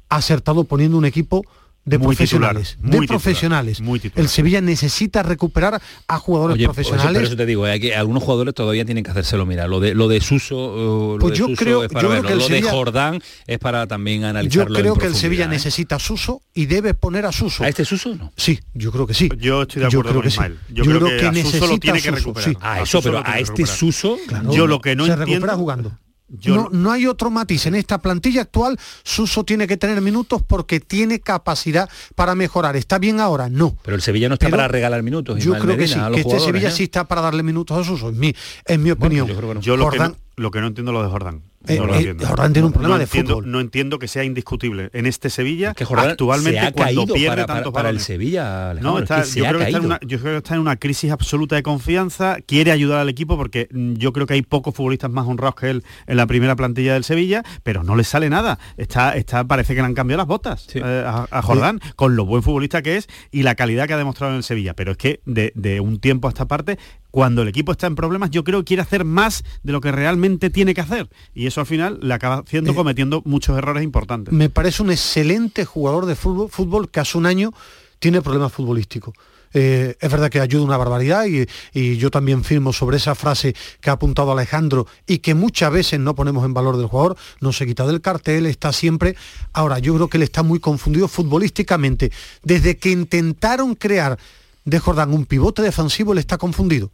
[0.08, 1.44] Ha acertado poniendo un equipo
[1.86, 3.80] de Muy titular, profesionales, muy de titular, profesionales.
[3.80, 4.22] muy titular.
[4.24, 7.20] El Sevilla necesita recuperar a jugadores Oye, por eso- profesionales.
[7.22, 9.68] por eso te digo, hay que algunos jugadores todavía tienen que hacérselo mirar.
[9.68, 12.08] Lo de lo de Suso, eh, lo Pues de yo Suso creo- es para yo
[12.10, 14.78] creo que el lo Sevilla- de Jordán es para también Yo analizarlo.
[14.78, 15.48] creo en que el Sevilla ¿eh?
[15.48, 17.62] necesita a Suso y debe poner a Suso.
[17.62, 18.32] ¿A este Suso no?
[18.36, 19.28] Sí, yo creo que sí.
[19.38, 20.34] Yo estoy de Yo acuerdo creo con que sí.
[20.34, 20.58] Ismael.
[20.70, 22.50] Yo creo que a Suso lo necesita tiene que Suso, recuperar.
[22.50, 22.56] sí.
[22.60, 23.76] Ah, A eso, pero a que este recuperar.
[23.76, 25.92] Suso Claro, Yo lo que no se entiendo- recupera jugando.
[26.28, 27.66] Yo- no, no hay otro matiz.
[27.66, 32.76] En esta plantilla actual, Suso tiene que tener minutos porque tiene capacidad para mejorar.
[32.76, 33.48] ¿Está bien ahora?
[33.48, 33.76] No.
[33.82, 35.36] Pero el Sevilla no está Pero para regalar minutos.
[35.36, 36.72] Yo Ismael creo que Medina, sí, que este Sevilla ¿eh?
[36.72, 38.34] sí está para darle minutos a Suso, en mi,
[38.66, 39.26] en mi opinión.
[39.28, 39.60] yo creo que no.
[39.60, 41.42] Yo lo que, Jordán- no, lo que no entiendo lo de Jordán.
[41.68, 42.26] Eh, no eh, entiendo.
[42.26, 43.50] Jordán tiene un problema no de entiendo, fútbol.
[43.50, 47.14] No entiendo que sea indiscutible en este Sevilla que Jordán actualmente se ha cuando caído
[47.14, 48.00] pierde para, para- tantos para el.
[48.00, 48.70] Sevilla.
[48.70, 50.36] Alejandro, No, es está- que se yo, creo que está en una, yo creo que
[50.38, 54.26] está en una crisis absoluta de confianza, quiere ayudar al equipo porque mm, yo creo
[54.26, 57.82] que hay pocos futbolistas más honrados que él en la primera plantilla del Sevilla, pero
[57.82, 58.58] no le sale nada.
[58.76, 60.78] Está, está, parece que le han cambiado las botas Sí.
[60.82, 63.98] eh, a, a Jordán, con lo buen futbolista que es y la calidad que ha
[63.98, 64.74] demostrado en el Sevilla.
[64.74, 66.78] Pero es que de, de un tiempo a esta parte,
[67.16, 69.90] cuando el equipo está en problemas, yo creo que quiere hacer más de lo que
[69.90, 71.08] realmente tiene que hacer.
[71.34, 74.34] Y eso al final le acaba haciendo Eh, cometiendo muchos errores importantes.
[74.34, 77.54] me parece un excelente jugador de fútbol, fútbol que hace un año
[78.00, 79.14] tiene problemas futbolísticos.
[79.54, 83.54] Eh, es verdad que ayuda una barbaridad y, y yo también firmo sobre esa frase
[83.80, 87.50] que ha apuntado Alejandro y que muchas veces no ponemos en valor del jugador, no
[87.54, 89.16] se quita del cartel, está siempre.
[89.54, 92.12] Ahora, yo creo que él está muy confundido futbolísticamente.
[92.42, 94.18] Desde que intentaron crear
[94.66, 96.90] de Jordán un pivote defensivo, él está confundido.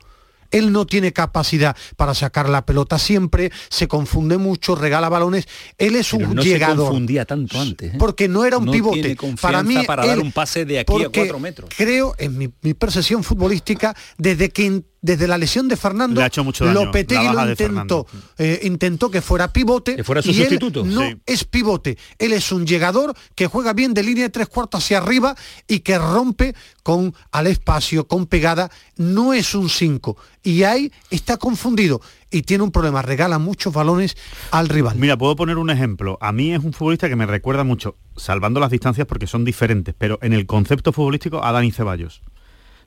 [0.53, 5.49] Él no tiene capacidad para sacar la pelota siempre, se confunde mucho, regala balones.
[5.79, 6.77] Él es un no llegador.
[6.77, 7.95] se confundía tanto antes.
[7.95, 7.97] ¿eh?
[7.99, 9.01] Porque no era un No pivote.
[9.01, 11.71] tiene confianza Para mí, para dar un pase de aquí a cuatro metros.
[11.77, 16.29] Creo, en mi, mi percepción futbolística, desde que desde la lesión de Fernando, Le ha
[16.29, 18.07] hecho mucho daño Lopetegui lo intentó,
[18.39, 19.97] eh, intentó que fuera pivote.
[19.97, 20.85] Que fuera su y él sustituto.
[20.85, 21.17] no Sí.
[21.27, 21.99] es pivote.
[22.19, 25.35] Él es un llegador que juega bien de línea de tres cuartos hacia arriba
[25.67, 28.71] y que rompe con al espacio, con pegada.
[28.97, 30.17] No es un 5.
[30.45, 33.03] Y ahí está confundido y tiene un problema.
[33.03, 34.17] Regala muchos balones
[34.53, 34.97] al rival.
[34.99, 36.17] Mira, puedo poner un ejemplo.
[36.21, 39.95] A mí es un futbolista que me recuerda mucho, salvando las distancias porque son diferentes,
[39.99, 42.23] pero en el concepto futbolístico a Dani Ceballos.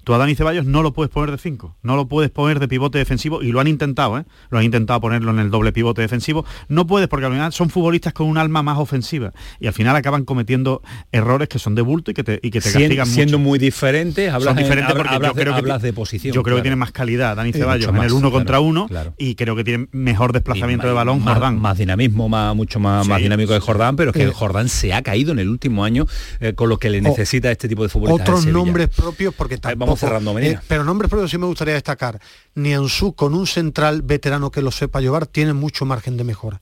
[0.05, 2.67] Tú a Dani Ceballos no lo puedes poner de 5, no lo puedes poner de
[2.69, 4.23] pivote defensivo y lo han intentado, ¿eh?
[4.49, 6.45] Lo han intentado ponerlo en el doble pivote defensivo.
[6.69, 9.95] No puedes porque al final son futbolistas con un alma más ofensiva y al final
[9.95, 13.07] acaban cometiendo errores que son de bulto y que te, y que te Sien- castigan
[13.07, 13.49] siendo mucho.
[13.49, 16.33] muy diferentes, hablas, son en- diferentes hablas- yo de- creo que hablas de posición.
[16.35, 16.57] Yo creo claro.
[16.57, 18.87] que tiene más calidad Dani Eh, Ceballos mucho en el más, uno claro, contra uno
[18.87, 19.13] claro.
[19.17, 21.59] y creo que tiene mejor desplazamiento de balón más, Jordán.
[21.59, 24.93] más dinamismo, más, mucho más, más dinámico de Jordán, pero es que Eh, Jordán se
[24.93, 26.05] ha caído en el último año
[26.41, 28.29] eh, con lo que le necesita este tipo de futbolistas.
[28.29, 30.59] Otros nombres propios porque Ahí tampoco, cerrando, Medina.
[30.59, 32.19] eh, pero nombres propios sí me gustaría destacar.
[32.55, 36.61] Nianzú con un central veterano que lo sepa llevar tiene mucho margen de mejora.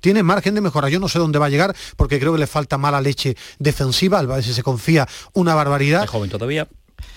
[0.00, 0.88] Tiene margen de mejora.
[0.88, 4.18] Yo no sé dónde va a llegar porque creo que le falta mala leche defensiva.
[4.18, 6.04] Al veces se confía una barbaridad.
[6.04, 6.66] Es joven todavía.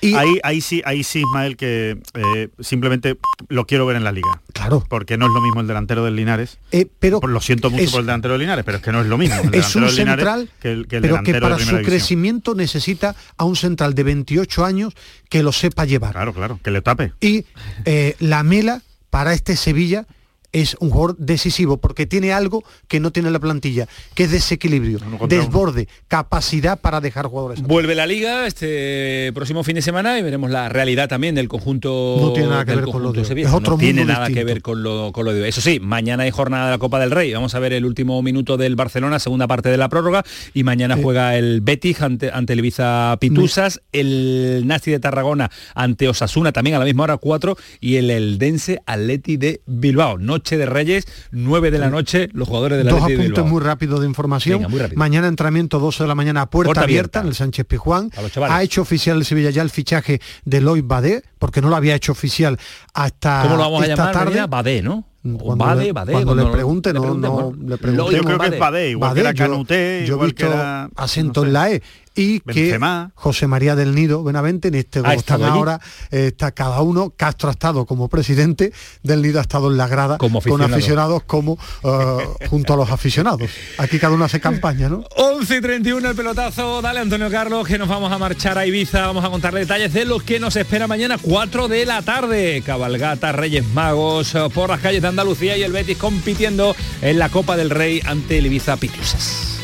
[0.02, 3.18] Y ahí, ahí sí, ahí sí, Ismael, que eh, simplemente
[3.50, 4.42] lo quiero ver en la liga.
[4.54, 4.84] Claro.
[4.90, 6.58] Porque no es lo mismo el delantero del Linares.
[6.72, 9.02] Eh, pero lo siento mucho es- por el delantero del Linares, pero es que no
[9.02, 9.36] es lo mismo.
[9.42, 11.70] El es un del Linares central que el, que el pero que para de su
[11.72, 11.84] división.
[11.86, 14.94] crecimiento necesita a un central de 28 años
[15.30, 16.12] que lo sepa llevar.
[16.14, 17.14] Claro, claro, que le tape.
[17.22, 17.46] Y
[17.86, 20.06] eh, la Mela para este Sevilla
[20.54, 25.00] es un jugador decisivo porque tiene algo que no tiene la plantilla, que es desequilibrio,
[25.06, 25.28] uno.
[25.28, 27.62] desborde, capacidad para dejar jugadores.
[27.62, 32.18] Vuelve la liga este próximo fin de semana y veremos la realidad también del conjunto.
[32.22, 33.42] No tiene nada que ver con lo de hoy.
[33.42, 35.50] Es otro no tiene nada que ver con lo, con lo de hoy.
[35.50, 37.34] Eso sí, mañana hay jornada de la Copa del Rey.
[37.34, 40.24] Vamos a ver el último minuto del Barcelona, segunda parte de la prórroga.
[40.54, 46.08] Y mañana juega el Betis ante, ante el Ibiza Pitusas, el Nasti de Tarragona ante
[46.08, 50.18] Osasuna, también a la misma hora 4, y el Eldense Atleti de Bilbao.
[50.44, 53.62] Noche de Reyes, 9 de la noche, los jugadores del Dos Atleti de apuntes muy
[53.62, 54.58] rápidos de información.
[54.58, 55.00] Venga, muy rápido.
[55.00, 57.22] Mañana entrenamiento 12 de la mañana, puerta, Puerta abierta, abierta.
[57.22, 58.12] en el Sánchez Pijuán.
[58.42, 58.58] A.
[58.58, 61.96] Ha hecho oficial el Sevilla ya el fichaje de Loy Badé, porque no lo había
[61.96, 62.60] hecho oficial
[62.94, 64.14] hasta ¿Cómo lo vamos a esta llamar?
[64.14, 64.26] tarde.
[64.32, 64.48] Medina?
[64.48, 65.06] Badé, ¿no?
[65.24, 67.58] Cuando Badé, le, Badé, cuando le pregunte, le no, preguntemos.
[67.58, 68.12] no le preguntemos.
[68.14, 70.54] yo creo que es Badé, igual que era yo- Canuté, yo, he igual visto que
[70.54, 71.48] era- acento no sé.
[71.48, 71.82] en la E
[72.16, 72.78] y que.
[73.16, 75.52] José María del Nido Benavente en este como están allí.
[75.58, 75.80] ahora
[76.12, 78.72] eh, está cada uno Castro ha estado como presidente
[79.02, 80.76] del Nido ha estado en la grada Como con aficionado.
[80.76, 85.04] aficionados como eh, junto a los aficionados aquí cada uno hace campaña ¿no?
[85.16, 89.08] 11 y 31 el pelotazo, dale Antonio Carlos que nos vamos a marchar a Ibiza,
[89.08, 93.32] vamos a contar detalles de lo que nos espera mañana 4 de la tarde, cabalgata
[93.32, 97.58] Reyes Magos eh, por las calles de Andalucía y el Betis compitiendo en la Copa
[97.58, 99.60] del Rey ante el Ibiza Pitusas.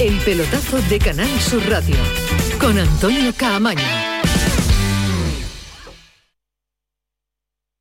[0.00, 1.94] El pelotazo de Canal Sur Radio
[2.58, 3.84] con Antonio Caamaño.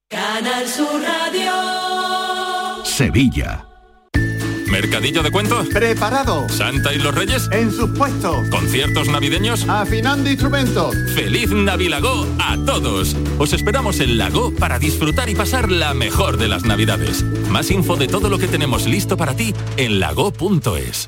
[0.09, 2.83] Canal Sur Radio.
[2.83, 3.65] Sevilla.
[4.69, 5.69] ¿Mercadillo de cuentos?
[5.69, 6.49] Preparado.
[6.49, 7.47] ¿Santa y los Reyes?
[7.53, 8.49] En sus puestos.
[8.49, 9.69] ¿Conciertos navideños?
[9.69, 10.93] Afinando instrumentos.
[11.15, 13.15] ¡Feliz Navilago a todos!
[13.37, 17.23] Os esperamos en Lago para disfrutar y pasar la mejor de las Navidades.
[17.49, 21.07] Más info de todo lo que tenemos listo para ti en lago.es.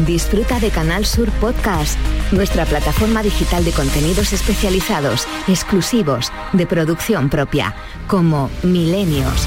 [0.00, 1.98] Disfruta de Canal Sur Podcast,
[2.32, 7.74] nuestra plataforma digital de contenidos especializados, exclusivos, de producción propia,
[8.08, 9.46] como Milenios,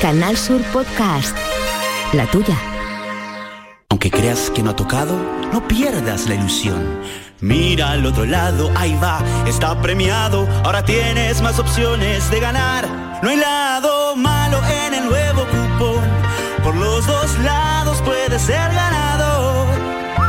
[0.00, 1.36] Canal Sur Podcast.
[2.14, 2.56] La tuya.
[3.90, 5.14] Aunque creas que no ha tocado,
[5.52, 7.00] no pierdas la ilusión.
[7.40, 10.48] Mira al otro lado, ahí va, está premiado.
[10.64, 12.88] Ahora tienes más opciones de ganar.
[13.22, 16.00] No hay lado malo en el nuevo cupón.
[16.64, 19.29] Por los dos lados puedes ser ganador.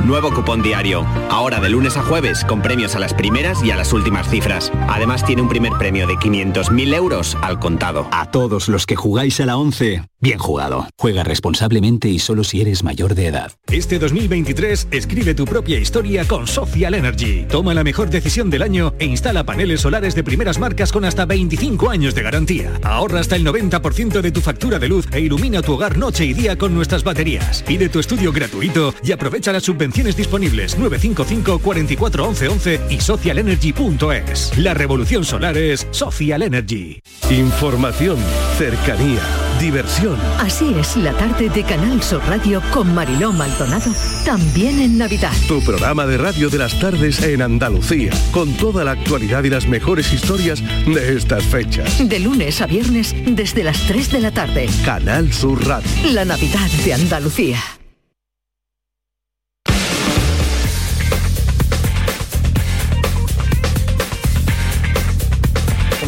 [0.05, 1.05] Nuevo cupón diario.
[1.29, 4.71] Ahora de lunes a jueves con premios a las primeras y a las últimas cifras.
[4.87, 8.07] Además tiene un primer premio de 500.000 euros al contado.
[8.11, 10.87] A todos los que jugáis a la 11, bien jugado.
[10.97, 13.51] Juega responsablemente y solo si eres mayor de edad.
[13.67, 17.45] Este 2023 escribe tu propia historia con Social Energy.
[17.47, 21.25] Toma la mejor decisión del año e instala paneles solares de primeras marcas con hasta
[21.25, 22.71] 25 años de garantía.
[22.81, 26.33] Ahorra hasta el 90% de tu factura de luz e ilumina tu hogar noche y
[26.33, 27.63] día con nuestras baterías.
[27.67, 34.57] Pide tu estudio gratuito y aprovecha las subvenciones disponibles 955 44 11 11 y socialenergy.es.
[34.57, 37.01] La revolución solar es Social Energy.
[37.29, 38.17] Información,
[38.57, 39.19] cercanía,
[39.59, 40.17] diversión.
[40.39, 43.91] Así es la tarde de Canal Sur Radio con Mariló Maldonado,
[44.25, 45.33] también en Navidad.
[45.47, 49.67] Tu programa de radio de las tardes en Andalucía, con toda la actualidad y las
[49.67, 52.07] mejores historias de estas fechas.
[52.07, 54.69] De lunes a viernes desde las 3 de la tarde.
[54.85, 55.89] Canal Sur Radio.
[56.13, 57.80] La Navidad de Andalucía.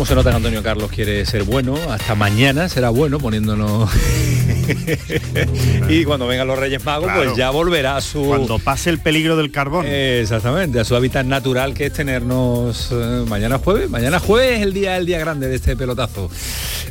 [0.04, 1.76] ¿Cómo se nota que Antonio Carlos quiere ser bueno?
[1.90, 3.90] Hasta mañana será bueno poniéndonos...
[5.90, 7.24] y cuando vengan los Reyes Magos, Claro.
[7.24, 8.22] pues ya volverá a su...
[8.26, 9.86] Cuando pase el peligro del carbón.
[9.88, 13.90] Exactamente, a su hábitat natural que es tenernos eh, mañana jueves.
[13.90, 16.30] Mañana jueves es el día, el día grande de este pelotazo.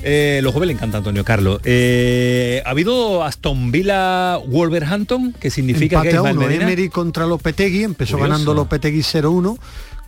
[0.02, 1.60] Eh, los jueves le encanta Antonio Carlos.
[1.64, 6.88] Eh, ha habido Aston Villa Wolverhampton, que significa Empate que a Ismael uno, Medina- Emery
[6.88, 8.30] contra Lopetegui, empezó Curioso.
[8.32, 9.58] ganando Lopetegui 0-1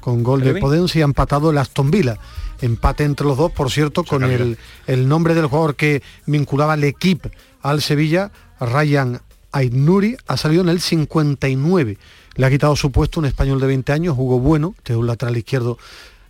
[0.01, 0.55] con gol de.
[0.55, 2.17] Podence y ha empatado el Aston Villa.
[2.61, 6.85] Empate entre los dos, por cierto, con el, el nombre del jugador que vinculaba el
[6.85, 7.31] equipo
[7.63, 9.21] al Sevilla, Ryan
[9.53, 11.99] Ainuri, ha salido en el 59.
[12.37, 15.07] Le ha quitado su puesto un español de 20 años, Hugo Bueno, que es un
[15.07, 15.79] lateral izquierdo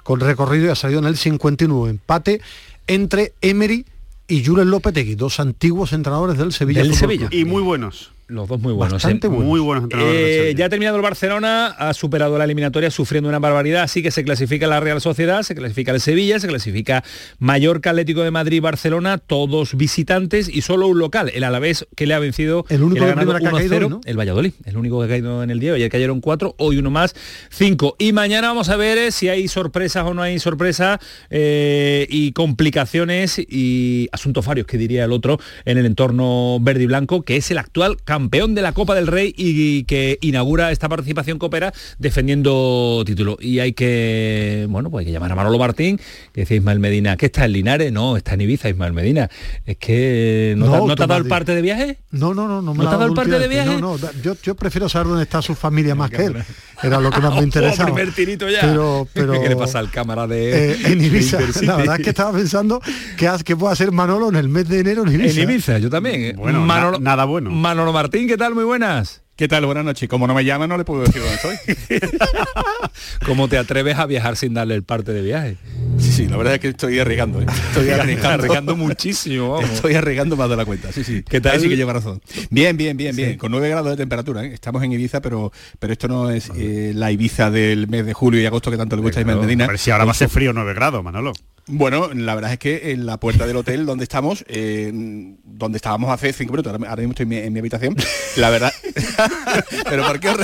[0.02, 1.90] con recorrido y ha salido en el 59.
[1.90, 2.40] Empate
[2.87, 3.87] entre Emery
[4.28, 6.82] y Julen Lopetegui, dos antiguos entrenadores del Sevilla.
[6.82, 7.28] Del Sevilla.
[7.30, 8.13] Y muy buenos.
[8.26, 8.94] Los dos muy buenos.
[8.94, 9.30] Bastante ¿eh?
[9.30, 9.46] buenos.
[9.46, 13.38] Muy buenos entrenadores Eh, ya ha terminado el Barcelona, ha superado la eliminatoria sufriendo una
[13.38, 17.04] barbaridad, así que se clasifica la Real Sociedad, se clasifica el Sevilla, se clasifica
[17.38, 22.14] Mallorca, Atlético de Madrid, Barcelona, todos visitantes y solo un local, el Alavés que le
[22.14, 24.00] ha vencido El único le ha ganado que ha caído 1-0, hoy, ¿no?
[24.02, 26.90] el Valladolid, el único que ha caído en el día, ayer cayeron cuatro, hoy uno
[26.90, 27.14] más,
[27.50, 27.94] cinco.
[27.98, 32.32] Y mañana vamos a ver eh, si hay sorpresas o no hay sorpresas eh, y
[32.32, 37.37] complicaciones y asuntos varios, que diría el otro, en el entorno verde y blanco, que
[37.37, 38.13] es el actual campeón
[38.55, 43.37] de la Copa del Rey y que inaugura esta participación copera defendiendo título.
[43.40, 45.98] Y hay que, bueno, pues hay que llamar a Manolo Martín,
[46.33, 47.92] que decía Ismael Medina, ¿qué está en Linares?
[47.92, 49.29] No, está en Ibiza, Ismael Medina.
[49.66, 51.98] Es que no, te- ¿no te ha dado el parte de viaje?
[52.11, 53.81] No, no, no, no me ¿No te ha dado el parte de viaje?
[53.81, 56.37] No, no, yo, yo prefiero saber dónde está su familia más que él.
[56.82, 57.90] Era lo que más me interesaba.
[57.90, 58.60] Oh, primer tirito ya.
[58.62, 61.37] Pero, pero ¿Qué le pasa al cámara de eh, en Ibiza?
[61.38, 61.66] de Intercity?
[61.66, 62.80] La verdad es que estaba pensando
[63.16, 65.40] que, que puede hacer Manolo en el mes de enero en Ibiza.
[65.40, 66.22] En Ibiza, yo también.
[66.22, 66.34] ¿eh?
[66.37, 67.50] Bueno, na- nada bueno.
[67.50, 68.54] Manolo Martín, ¿qué tal?
[68.54, 69.22] Muy buenas.
[69.37, 69.66] ¿Qué tal?
[69.66, 70.08] Buenas noches.
[70.08, 72.08] Como no me llama, no le puedo decir dónde estoy.
[73.26, 75.56] ¿Cómo te atreves a viajar sin darle el parte de viaje?
[75.98, 77.40] Sí, sí, la verdad es que estoy arriesgando.
[77.40, 77.46] ¿eh?
[77.68, 78.35] Estoy arriesgando.
[78.35, 79.70] Arriesgando muchísimo, vamos.
[79.70, 81.22] Estoy arriesgando más de la cuenta, sí, sí.
[81.22, 81.52] ¿Qué tal?
[81.52, 82.20] Ahí sí que lleva razón.
[82.50, 83.33] Bien, bien, bien, bien.
[83.33, 83.37] Sí.
[83.37, 84.44] Con 9 grados de temperatura.
[84.44, 84.52] ¿eh?
[84.52, 88.40] Estamos en Ibiza, pero, pero esto no es eh, la Ibiza del mes de julio
[88.40, 89.64] y agosto que tanto le gusta a Ismael Medina.
[89.64, 91.33] Hombre, si ahora va a ser frío 9 grados, Manolo.
[91.66, 96.11] Bueno, la verdad es que en la puerta del hotel donde estamos, eh, donde estábamos
[96.11, 97.96] hace cinco minutos, ahora, ahora mismo estoy en mi, en mi habitación,
[98.37, 98.70] la verdad...
[99.88, 100.28] pero ¿por qué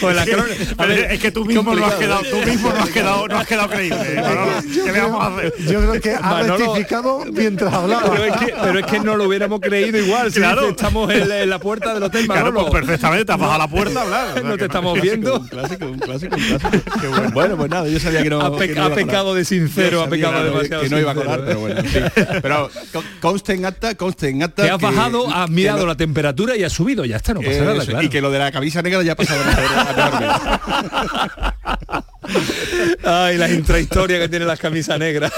[0.00, 0.24] Pues la
[1.12, 3.68] es que tú mismo no has quedado, tú mismo no has quedado, no has quedado
[3.68, 4.20] creíble.
[4.20, 4.52] Manolo.
[4.84, 5.54] ¿Qué le vamos a hacer?
[5.66, 8.10] Yo creo que ha Manolo- rectificado mientras hablaba.
[8.10, 10.32] Pero es, que, pero es que no lo hubiéramos creído igual.
[10.32, 10.60] Si Claro.
[10.62, 13.54] dice, estamos en, la- en la puerta del hotel Claro, pues perfectamente, te has bajado
[13.54, 14.28] a la puerta a hablar.
[14.30, 15.40] O sea, no te estamos viendo.
[15.48, 16.80] clásico, un clásico, un clásico.
[17.00, 17.30] Qué bueno.
[17.32, 18.40] Bueno, pues nada, yo sabía que no...
[18.40, 19.06] Ha, pe- que no ha iba a colar.
[19.06, 21.80] pecado de sincero, ha pecado demasiado Que no iba a colar, pero bueno.
[21.80, 22.02] en fin.
[22.42, 24.62] Pero con- conste en acta, conste en acta...
[24.64, 28.02] Te has bajado, has mirado la temperatura y has subido, ya está, no pasa nada.
[28.02, 29.40] Y que lo de la camisa negra ya ha pasado
[33.04, 35.32] Ay, la intrahistoria que tienen las camisas negras.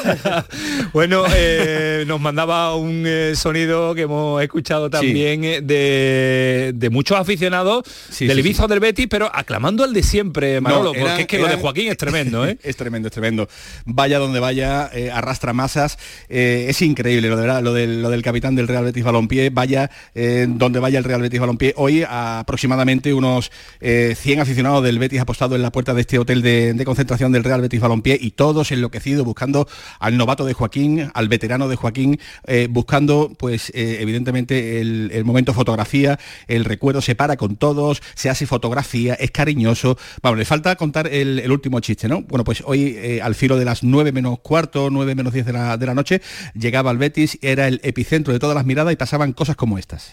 [0.92, 7.18] bueno, eh, nos mandaba un eh, sonido que hemos escuchado también eh, de, de muchos
[7.18, 11.00] aficionados Sí, del sí, Ibiza o del Betis, pero aclamando al de siempre, Manolo, No,
[11.00, 12.58] porque es que lo de Joaquín es tremendo, ¿eh?
[12.62, 13.48] es tremendo, es tremendo.
[13.84, 15.98] Vaya donde vaya, eh, arrastra masas.
[16.28, 19.50] es increíble lo, de verdad, lo, del, lo del capitán del Real Betis Balompié.
[19.50, 21.74] Vaya donde vaya el Real Betis Balompié.
[21.76, 23.50] Hoy aproximadamente unos
[23.80, 27.32] eh, 100 aficionados del Betis apostado en la puerta de este hotel de, de concentración
[27.32, 29.68] del Real Betis Balompié y todos enloquecidos buscando
[29.98, 35.54] al novato de Joaquín, al veterano de Joaquín, eh, buscando pues eh, evidentemente el, momento
[35.54, 36.18] fotografía,
[36.48, 39.96] el recuerdo se para con todos, se hace fotografía, es cariñoso.
[40.22, 42.22] Vamos, le falta contar el, el último chiste, ¿no?
[42.22, 45.52] Bueno, pues hoy eh, al filo de las 9 menos cuarto, 9 menos 10 de
[45.52, 46.22] la, de la noche,
[46.54, 50.12] llegaba al Betis, era el epicentro de todas las miradas y pasaban cosas como estas.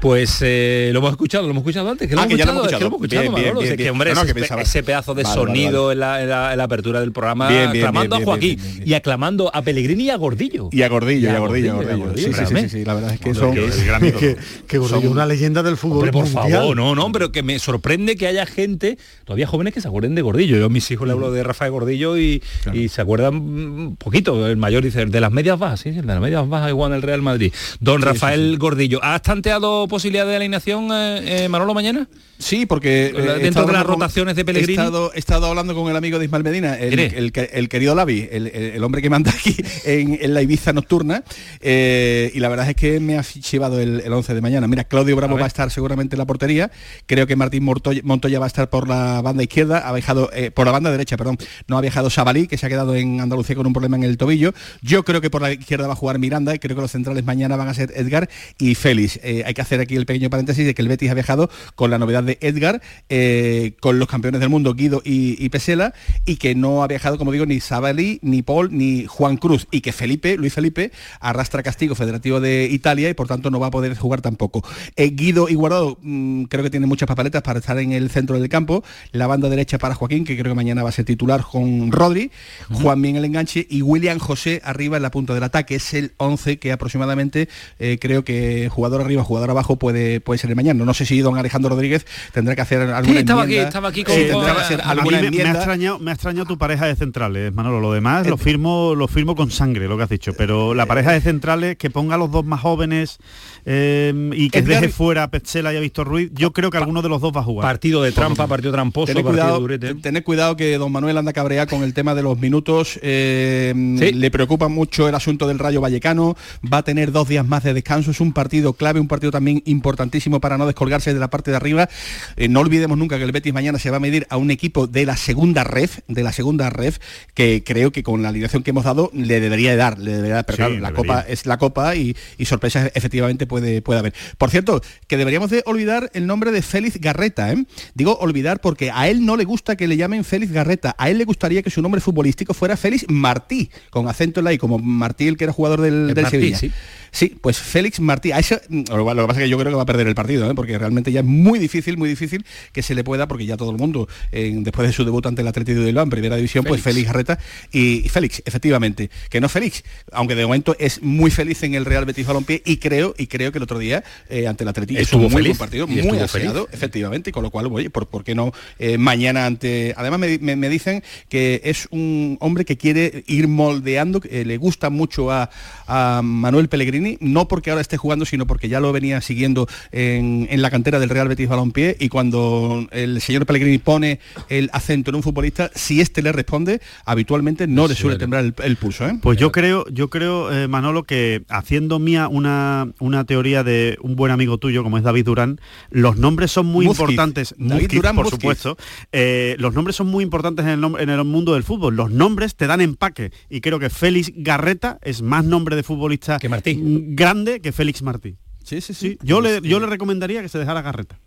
[0.00, 2.58] Pues eh, lo hemos escuchado, lo hemos escuchado antes, que lo Ah, hemos que escuchado,
[2.58, 2.94] lo hemos escuchado.
[2.96, 3.90] escuchado, Bien, bien, Manolo, bien, es que, bien.
[3.92, 5.92] hombre, No, no, ese, que pensaba- ese pedazo de Vale, sonido vale.
[5.94, 9.62] En, la, en la- en la apertura del programa, aclamando a Joaquín y aclamando a
[9.62, 10.68] Pellegrini y a Gordillo.
[10.72, 12.12] Y a Gordillo, y a Gordillo, y a Gordillo.
[12.16, 12.62] Sí, sí, sí, créame.
[12.62, 13.54] sí, sí, la verdad es que son...
[13.54, 16.60] que que, Gordillo una leyenda del fútbol Hombre, por mundial.
[16.60, 20.14] favor, no, no, pero que me sorprende que haya gente, todavía jóvenes que se acuerden
[20.14, 20.56] de Gordillo.
[20.56, 22.42] Yo a mis hijos le hablo de Rafael Gordillo y,
[22.72, 24.46] y se acuerdan un poquito.
[24.46, 27.02] El mayor dice, de las medias bajas, sí, de las medias bajas igual en el
[27.02, 27.52] Real Madrid.
[27.80, 32.08] Don Rafael Gordillo, ¿has tanteado posibilidad de alineación, eh, eh, Manolo, mañana?
[32.38, 34.72] Sí, porque eh, he dentro de las rotaciones de Pellegrini.
[34.72, 37.32] He estado, he estado hablando con el amigo de Ismael Medina, el,
[37.68, 39.54] querido Lavi, el, hombre que manda aquí
[39.84, 41.22] en, en la Ibiza nocturna,
[41.60, 44.66] eh, y la verdad es que me ha chivado el, el 11 de mañana.
[44.66, 46.70] Mira, Claudio Bravo va a estar seguramente en la portería,
[47.06, 50.50] creo que Martín Mortoya- Montoya va a estar por la banda izquierda, ha viajado, eh,
[50.50, 51.36] por la banda derecha, perdón,
[51.68, 54.16] no ha viajado Sabalí, que se ha quedado en Andalucía con un problema en el
[54.16, 54.54] tobillo.
[54.80, 57.24] Yo creo que por la izquierda va a jugar Miranda y creo que los centrales
[57.24, 59.20] mañana van a ser Edgar y Félix.
[59.22, 61.90] Eh, hay que hacer aquí el pequeño paréntesis de que el Betis ha viajado con
[61.90, 65.92] la novedad de Edgar, eh, con los campeones del mundo Guido y, y Pesela,
[66.24, 69.80] y que no ha viajado, como digo, ni Sabalí, ni Paul, ni Juan Cruz, y
[69.80, 73.70] que Felipe, Luis Felipe, arrastra castigo federativo de Italia y por tanto no va a
[73.70, 74.64] poder jugar tampoco.
[74.96, 78.38] Eh, Guido y Guardado mm, creo que tienen muchas papeletas para estar en el centro
[78.38, 81.42] del campo, la banda derecha para Joaquín, que creo que mañana va a ser titular
[81.42, 82.30] con Rodri,
[82.70, 86.12] Juan bien el enganche y William José arriba en la punta del ataque, es el
[86.18, 87.48] 11 que aproximadamente
[87.78, 90.84] eh, creo que jugador arriba, jugador abajo puede, puede ser el mañana.
[90.84, 93.68] No sé si don Alejandro Rodríguez tendrá que hacer alguna Sí, estaba aquí, enmienda.
[93.68, 95.52] estaba aquí con- Sí, tendrá que hacer A mí alguna me, me ha enmienda.
[95.52, 97.80] extrañado, me ha extrañado tu pareja de centrales, Manolo.
[97.80, 100.32] Lo demás lo firmo, lo firmo con sangre, lo que has dicho.
[100.36, 103.18] Pero la pareja de centrales que ponga a los dos más jóvenes
[103.64, 106.78] eh, y que Edgar- deje fuera a Petzela y a Víctor Ruiz, yo creo que
[106.78, 107.64] alguno de los dos va a jugar.
[107.66, 109.94] Partido de trampa, partido tramposo, Tened partido cuidado, durete.
[109.96, 112.98] tened cuidado que don Manuel anda cabrea con el tema de los minutos.
[113.02, 113.72] eh,
[114.14, 116.36] Le preocupa mucho el asunto del Rayo Vallecano.
[116.72, 118.10] Va a tener dos días más de descanso.
[118.10, 121.56] Es un partido clave, un partido también importantísimo para no descolgarse de la parte de
[121.56, 121.88] arriba.
[122.36, 124.86] Eh, no olvidemos nunca que el Betis mañana se va a medir a un equipo
[124.86, 126.98] de la segunda ref, de la segunda ref,
[127.34, 129.98] que creo que con la alineación que hemos dado le debería de dar.
[129.98, 130.96] Le debería dar, pero Sí, claro, la debería.
[130.96, 134.14] copa es la copa y, y sorpresas efectivamente puede, puede haber.
[134.38, 137.52] Por cierto, que deberíamos de olvidar el nombre de Félix Garreta.
[137.52, 137.64] ¿eh?
[137.94, 140.94] Digo olvidar porque a él no le gusta que le llamen Félix Garreta.
[140.98, 144.52] A él le gustaría que su nombre futbolístico fuera Félix Martí, con acento en la
[144.52, 146.58] I, como Martí, el que era jugador del, El del Martí, Sevilla.
[146.58, 146.72] sí.
[147.12, 148.30] Sí, pues Félix Martí.
[148.30, 150.06] A eso, mm, lo, lo que pasa es que yo creo que va a perder
[150.06, 150.54] el partido, ¿eh?
[150.54, 153.70] porque realmente ya es muy difícil, muy difícil que se le pueda, porque ya todo
[153.70, 156.64] el mundo, eh, después de su debut ante el Atlético de Bilbao en primera división,
[156.64, 157.06] pues Félix.
[157.08, 157.38] Garreta
[157.72, 161.84] y, y Félix, efectivamente, que no Félix, aunque de momento es muy feliz en el
[161.84, 165.00] Real Betis Balompié y creo, y creo que el otro día eh, ante el Atlético
[165.00, 168.06] Estuvo muy feliz, buen partido, y muy aseado, efectivamente, y con lo cual, oye, ¿por,
[168.06, 169.94] por qué no eh, mañana ante...
[169.96, 174.56] Además me, me- me dicen que es un hombre que quiere ir moldeando, que le
[174.56, 175.50] gusta mucho a,
[175.86, 180.46] a Manuel Pellegrini, no porque ahora esté jugando, sino porque ya lo venía siguiendo en,
[180.50, 185.10] en la cantera del Real Betis Balompié y cuando el señor Pellegrini pone el acento
[185.10, 189.06] en un futbolista, si este le responde, habitualmente no le suele temblar el, el pulso.
[189.06, 189.18] ¿eh?
[189.22, 194.16] Pues yo creo, yo creo, eh, Manolo, que haciendo mía una, una teoría de un
[194.16, 197.00] buen amigo tuyo, como es David Durán, los nombres son muy Muzquiz.
[197.00, 197.54] importantes.
[197.56, 198.40] David Muzquiz, Durán por Muzquiz.
[198.40, 198.76] supuesto.
[199.12, 201.96] Eh, los nombres son muy importantes en el, en el mundo del fútbol.
[201.96, 203.32] Los nombres te dan empaque.
[203.48, 206.78] Y creo que Félix Garreta es más nombre de futbolista Que Martí.
[206.80, 208.36] grande que Félix Martí.
[208.70, 209.18] Sí, sí, sí.
[209.24, 211.18] Yo le, yo le recomendaría que se dejara Garreta.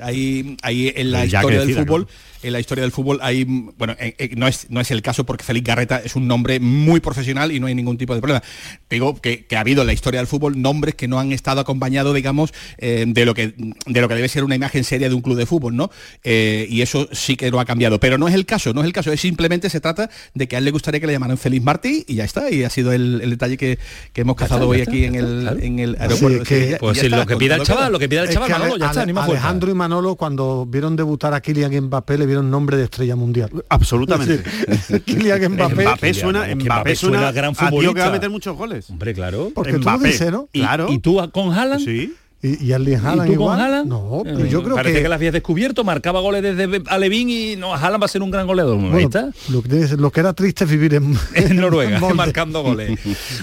[0.00, 2.08] Ahí, ahí en la historia del fútbol,
[2.42, 5.24] en la historia del fútbol hay, bueno, eh, eh, no, es, no es el caso
[5.24, 8.42] porque Félix Garreta es un nombre muy profesional y no hay ningún tipo de problema.
[8.90, 11.60] Digo que, que ha habido en la historia del fútbol nombres que no han estado
[11.60, 13.54] acompañados, digamos, eh, de, lo que,
[13.86, 15.90] de lo que debe ser una imagen seria de un club de fútbol, ¿no?
[16.24, 17.98] Eh, y eso sí que lo ha cambiado.
[18.00, 20.56] Pero no es el caso, no es el caso, es simplemente se trata de que
[20.56, 22.50] a él le gustaría que le llamaran Félix Martí y ya está.
[22.50, 23.78] Y ha sido el, el detalle que,
[24.12, 25.58] que hemos cazado está, hoy aquí está, en el, claro.
[25.60, 26.44] en el aeropuerto.
[26.44, 28.34] que- Pues ya sí, está, lo que pida el chaval, lo que pida el Es
[28.34, 29.02] chaval, que Manolo, ya está.
[29.02, 33.50] Alejandro y Manolo cuando vieron debutar a Kylian Mbappé le vieron nombre de estrella mundial.
[33.68, 34.42] Absolutamente.
[34.86, 35.00] Sí.
[35.06, 35.82] Kylian Mbappé.
[35.82, 38.10] Mbappé suena, Mbappé Mbappé suena suena gran a tío que va a futbolista.
[38.12, 38.90] meter muchos goles.
[38.90, 39.50] Hombre, claro.
[39.54, 40.48] Porque tú lo Mbappé, dices, ¿no?
[40.52, 40.86] ¿Y, Claro.
[40.90, 41.84] ¿Y tú con Haaland?
[41.84, 42.14] Sí.
[42.40, 43.60] Y, y Erling ¿Y Haaland tú con.
[43.60, 43.88] Haaland?
[43.88, 47.28] No, pero Eh, yo creo Parece que, que, las habías descubierto, marcaba goles desde Alevín
[47.30, 48.78] y no, Haaland va a ser un gran goleador.
[48.78, 49.30] Bueno, está.
[49.48, 52.96] lo, que, lo que era triste es vivir en, En Noruega, marcando goles.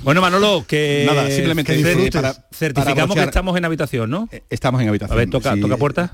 [0.03, 4.29] Bueno, Manolo, que Nada, simplemente que eh, para- certificamos para que estamos en habitación, ¿no?
[4.31, 5.13] Eh, Estamos en habitación.
[5.13, 5.59] A ver, toca, Sí.
[5.59, 6.13] toca puerta.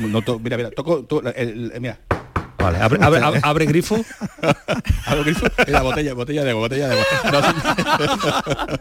[0.00, 2.00] No to- mira, mira, toco, to- el- el- mira.
[2.66, 4.04] Vale, abre, abre- abre- abre grifo.
[5.06, 5.46] ¿Abre grifo?
[5.68, 7.04] La botella, botella de agua, botella de agua.
[7.32, 8.76] No,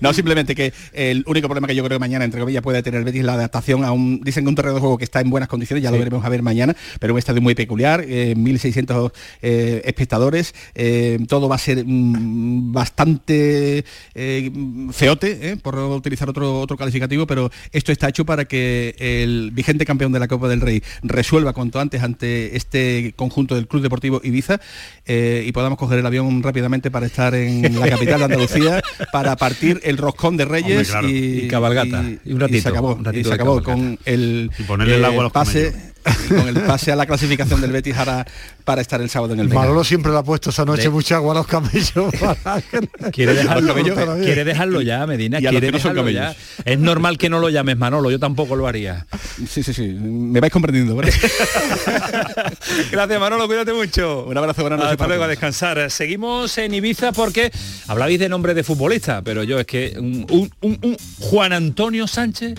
[0.00, 2.98] no, simplemente que el único problema que yo creo que mañana, entre comillas, puede tener
[2.98, 5.30] el Betis la adaptación a un, dicen que un terreno de juego que está en
[5.30, 5.98] buenas condiciones, ya lo Sí.
[6.00, 11.48] veremos a ver mañana, pero un estadio muy peculiar, eh, 1.600 eh, espectadores, eh, todo
[11.48, 13.84] va a ser mm, bastante
[14.14, 14.50] eh,
[14.90, 19.84] feote, eh, por utilizar otro, otro calificativo, pero esto está hecho para que el vigente
[19.84, 24.20] campeón de la Copa del Rey resuelva cuanto antes ante este conjunto del Club Deportivo
[24.22, 24.60] Ibiza
[25.06, 28.82] eh, y podamos coger el avión rápidamente para estar en la capital de Andalucía
[29.12, 31.08] para partir el roscón de Reyes Hombre, claro.
[31.08, 32.04] y, Y cabalgata.
[32.24, 35.04] Y un ratito, se acabó, un ratito y se acabó con el, Y ponerle el
[35.04, 35.91] agua a los pase y
[36.28, 38.26] con el pase a la clasificación del Betis ahora
[38.64, 39.60] para estar el sábado en el Vega.
[39.60, 42.12] Manolo siempre le ha puesto esa noche De- mucha agua a los camellos.
[42.42, 45.38] para que- Quiere dejarlo, quiere, dejarlo ya, Medina.
[45.40, 46.34] Y a los Quiere que no son dejarlo ya.
[46.64, 49.06] Es normal que no lo llames Manolo, yo tampoco lo haría.
[49.48, 49.82] Sí, sí, sí.
[49.88, 51.12] Me vais comprendiendo, ¿vale?
[52.90, 54.24] Gracias Manolo, cuídate mucho.
[54.26, 55.90] Un abrazo, buenas noches Hasta luego, a descansar.
[55.90, 57.50] Seguimos en Ibiza porque
[57.88, 62.06] hablabais de nombre de futbolista, pero yo es que un, un- un- un Juan Antonio
[62.06, 62.54] Sánchez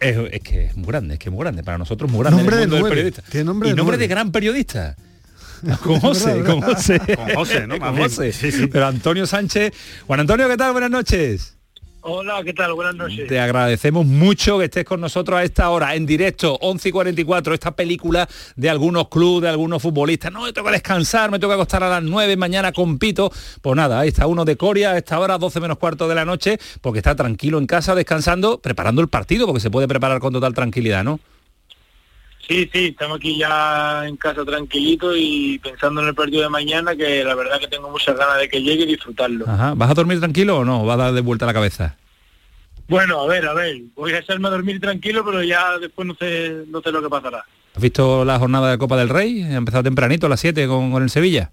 [0.00, 1.62] es, es que es muy grande, es que es muy grande.
[1.62, 2.96] Para nosotros es muy grande Nombre en de el mundo del nueve.
[2.96, 3.22] periodista.
[3.30, 4.02] Tiene nombre y de nombre nueve.
[4.04, 4.96] de gran periodista.
[5.82, 6.60] Con José, ¿Verdad, con?
[6.62, 7.00] José.
[7.16, 7.78] Con José, ¿no?
[7.78, 7.96] Con.
[7.98, 8.32] José.
[8.32, 8.66] Sí, sí.
[8.66, 9.72] Pero Antonio Sánchez.
[10.06, 10.72] Juan Antonio, ¿qué tal?
[10.72, 11.56] Buenas noches.
[12.02, 12.72] Hola, ¿qué tal?
[12.72, 13.28] Buenas noches.
[13.28, 17.52] Te agradecemos mucho que estés con nosotros a esta hora, en directo, 11 y 44,
[17.52, 18.26] esta película
[18.56, 20.32] de algunos clubes, de algunos futbolistas.
[20.32, 23.30] No, me toca descansar, me toca acostar a las 9, mañana compito.
[23.60, 26.24] Pues nada, ahí está uno de Coria a esta hora, 12 menos cuarto de la
[26.24, 30.32] noche, porque está tranquilo en casa, descansando, preparando el partido, porque se puede preparar con
[30.32, 31.20] total tranquilidad, ¿no?
[32.46, 36.96] Sí, sí, estamos aquí ya en casa tranquilito y pensando en el partido de mañana,
[36.96, 39.48] que la verdad que tengo muchas ganas de que llegue y disfrutarlo.
[39.48, 39.74] Ajá.
[39.74, 40.84] ¿Vas a dormir tranquilo o no?
[40.84, 41.96] ¿Va a dar de vuelta la cabeza?
[42.88, 46.14] Bueno, a ver, a ver, voy a hacerme a dormir tranquilo, pero ya después no
[46.16, 47.44] sé, no sé lo que pasará.
[47.76, 49.42] ¿Has visto la jornada de Copa del Rey?
[49.42, 51.52] Ha empezado tempranito a las 7 con, con el Sevilla.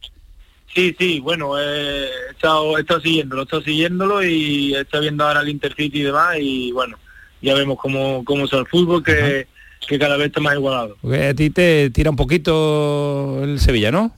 [0.74, 5.02] Sí, sí, bueno, eh, he, estado, he estado siguiéndolo, he estado siguiéndolo y he estado
[5.02, 6.98] viendo ahora el Intercity y demás y bueno,
[7.42, 9.48] ya vemos cómo, cómo es el fútbol, que,
[9.88, 10.98] que cada vez está más igualado.
[11.02, 14.16] Porque a ti te tira un poquito el Sevilla, ¿no?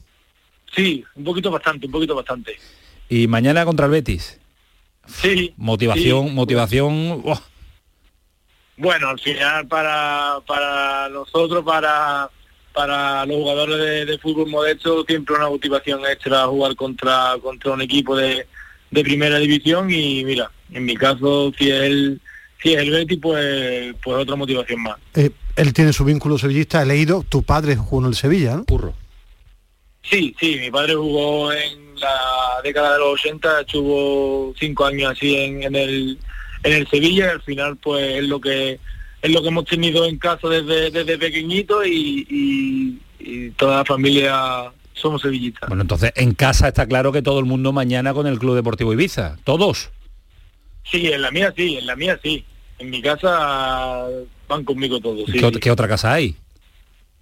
[0.76, 2.58] Sí, un poquito bastante, un poquito bastante.
[3.10, 4.40] Y mañana contra el Betis.
[5.08, 5.54] Sí.
[5.58, 6.34] Motivación, sí.
[6.34, 7.22] motivación.
[7.24, 7.40] ¡buah!
[8.78, 12.30] Bueno, al final para, para nosotros, para,
[12.74, 17.82] para los jugadores de, de fútbol modesto, siempre una motivación extra jugar contra, contra un
[17.82, 18.48] equipo de,
[18.92, 22.22] de primera división y mira, en mi caso, si es el,
[22.62, 24.98] si es el Betis, pues, pues otra motivación más.
[25.16, 25.30] Eh,
[25.62, 28.66] él tiene su vínculo sevillista, he leído, tu padre jugó en el Sevilla, ¿no?
[28.66, 28.94] Curro.
[30.04, 35.36] Sí, sí, mi padre jugó en la década de los 80, estuvo cinco años así
[35.36, 36.20] en, en el
[36.64, 38.80] en el Sevilla y al final pues es lo que
[39.22, 43.86] es lo que hemos tenido en casa desde, desde pequeñito y, y- y toda la
[43.86, 45.68] familia somos sevillistas.
[45.68, 48.94] Bueno, entonces en casa está claro que todo el mundo mañana con el Club Deportivo
[48.94, 49.36] Ibiza.
[49.44, 49.90] Todos.
[50.90, 52.44] Sí, en la mía sí, en la mía sí.
[52.80, 54.08] En mi casa
[54.50, 55.26] van conmigo todos.
[55.28, 56.36] Sí, ¿Qué, ot- qué otra casa hay?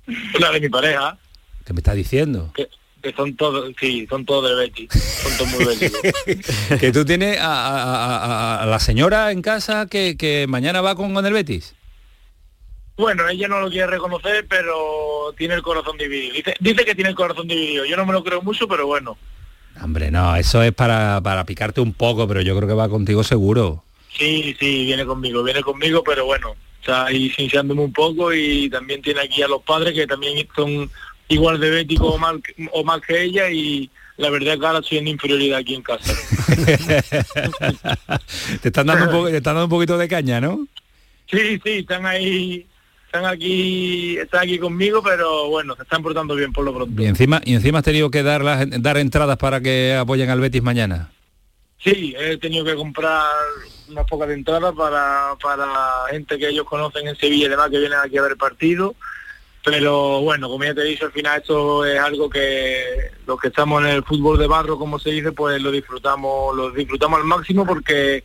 [0.08, 0.14] sí.
[0.40, 1.18] La de mi pareja,
[1.66, 2.52] ¿Qué me estás diciendo?
[2.56, 2.68] que,
[3.04, 4.90] que son todos, sí, son todos de Betis,
[5.22, 6.80] son todos muy béticos.
[6.80, 8.24] que tú tienes a, a-
[8.56, 11.76] a- a la señora en casa que, que mañana va con, con el Betis.
[12.96, 16.34] Bueno, ella no lo quiere reconocer, pero tiene el corazón dividido.
[16.34, 17.86] Dice, dice que tiene el corazón dividido.
[17.86, 19.18] Yo no me lo creo mucho, pero bueno.
[19.84, 23.24] Hombre, no, eso es para, para picarte un poco, pero yo creo que va contigo
[23.24, 23.84] seguro.
[24.18, 26.56] Sí, sí, viene conmigo, viene conmigo, pero bueno,
[26.88, 30.90] está ahí sinciándome un poco y también tiene aquí a los padres que también son
[31.28, 32.36] igual de béticos o más,
[32.72, 35.84] o más que ella y la verdad es que ahora estoy en inferioridad aquí en
[35.84, 36.14] casa.
[38.62, 40.66] te están dando un poco, te están dando un poquito de caña, ¿no?
[41.30, 42.66] Sí, sí, están ahí,
[43.06, 47.02] están aquí, están aquí conmigo, pero bueno, se están portando bien por lo pronto.
[47.02, 50.40] Y encima, y encima has tenido que dar las, dar entradas para que apoyen al
[50.40, 51.12] Betis mañana.
[51.80, 53.24] Sí, he tenido que comprar
[53.90, 55.68] unas pocas entradas para, para
[56.10, 58.96] gente que ellos conocen en Sevilla y demás que vienen aquí a ver el partido.
[59.64, 63.50] Pero bueno, como ya te he dicho, al final esto es algo que los que
[63.50, 67.26] estamos en el fútbol de barro, como se dice, pues lo disfrutamos, lo disfrutamos al
[67.26, 68.24] máximo porque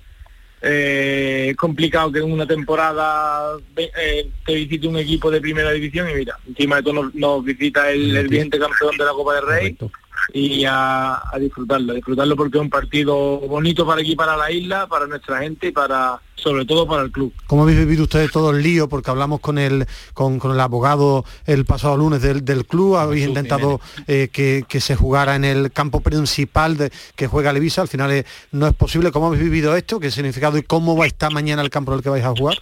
[0.63, 6.09] eh, es complicado que en una temporada eh, te visite un equipo de primera división
[6.09, 9.35] y mira, encima de todo nos, nos visita el, el vigente campeón de la Copa
[9.35, 9.79] del Rey
[10.33, 14.51] y a, a disfrutarlo, a disfrutarlo porque es un partido bonito para aquí, para la
[14.51, 17.33] isla, para nuestra gente y para sobre todo para el club.
[17.47, 18.89] ¿Cómo habéis vivido ustedes todo el lío?
[18.89, 23.29] Porque hablamos con el, con, con el abogado el pasado lunes del, del club, habéis
[23.29, 27.89] intentado eh, que, que se jugara en el campo principal de, que juega Levisa, al
[27.89, 29.13] final eh, no es posible.
[29.13, 30.01] ¿Cómo habéis vivido esto?
[30.01, 32.31] ¿Qué significado y cómo va a estar mañana el campo en el que vais a
[32.31, 32.57] jugar?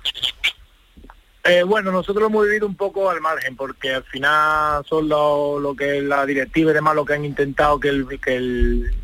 [1.44, 5.74] Eh, bueno, nosotros hemos vivido un poco al margen, porque al final son lo, lo
[5.74, 8.94] que la directiva y demás lo que han intentado que el, que el,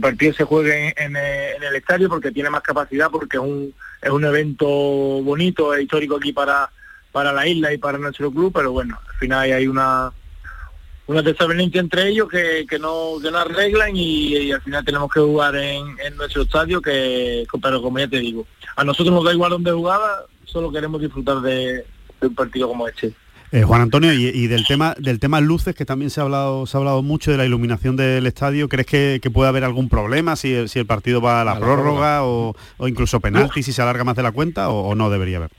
[0.00, 3.42] partido se juegue en, en el- en el estadio porque tiene más capacidad, porque es
[3.42, 6.70] un, es un evento bonito, es histórico aquí para,
[7.12, 10.12] para la isla y para nuestro club, pero bueno, al final hay una
[11.08, 15.08] una desavenencia entre ellos que, que no que no arreglan y, y al final tenemos
[15.12, 18.44] que jugar en, en nuestro estadio que pero como ya te digo
[18.74, 20.24] a nosotros nos da igual donde jugaba
[20.56, 21.84] solo queremos disfrutar de,
[22.18, 23.12] de un partido como este
[23.52, 26.66] Eh, Juan Antonio, y, y del tema del tema luces, que también se ha hablado
[26.66, 29.90] se ha hablado mucho de la iluminación del estadio, ¿crees que, que puede haber algún
[29.90, 33.20] problema si el, si el partido va a la, A la prórroga o, o incluso
[33.20, 35.50] penalti si se alarga más de la cuenta o, o no debería haber?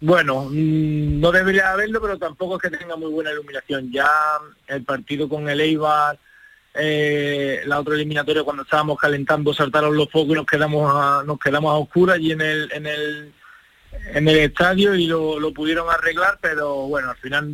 [0.00, 3.90] Bueno, mm, no debería haberlo, pero tampoco es que tenga muy buena iluminación.
[3.90, 4.10] Ya
[4.66, 6.18] el partido con el Eibar,
[6.74, 11.38] eh, la otra eliminatoria, cuando estábamos calentando, saltaron los focos y nos quedamos a, nos
[11.38, 13.32] quedamos a oscuras allí en el, en el,
[14.14, 17.50] en el estadio y lo, lo pudieron arreglar, pero bueno, al final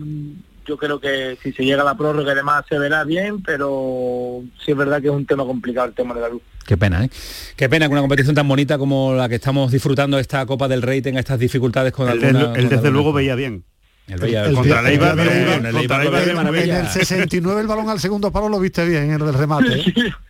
[0.66, 4.42] yo creo que si se llega a la prórroga y demás se verá bien, pero
[4.64, 6.42] sí es verdad que es un tema complicado el tema de la luz.
[6.66, 7.10] Qué pena, ¿eh?
[7.56, 10.82] Qué pena que una competición tan bonita como la que estamos disfrutando, esta Copa del
[10.82, 12.28] Rey, tenga estas dificultades con alguna...
[12.54, 13.64] él, desde alguna- luego veía bien.
[14.06, 15.18] El El- contra el- el el-
[15.66, 19.18] el- el En el 69 el balón al segundo palo lo viste bien en el
[19.26, 19.80] del remate.
[19.80, 19.84] ¿eh?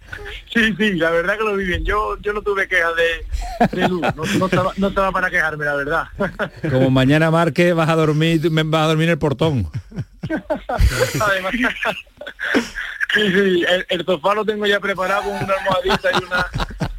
[0.52, 1.84] Sí, sí, la verdad que lo vi bien.
[1.84, 5.64] Yo, yo no tuve quejas de, de luz, no, no estaba, no estaba para quejarme,
[5.64, 6.04] la verdad.
[6.70, 9.70] Como mañana marque, vas a dormir, vas a dormir en el portón.
[11.20, 11.52] Además,
[13.14, 16.46] sí, sí, el, el sofá lo tengo ya preparado con una almohadita y una,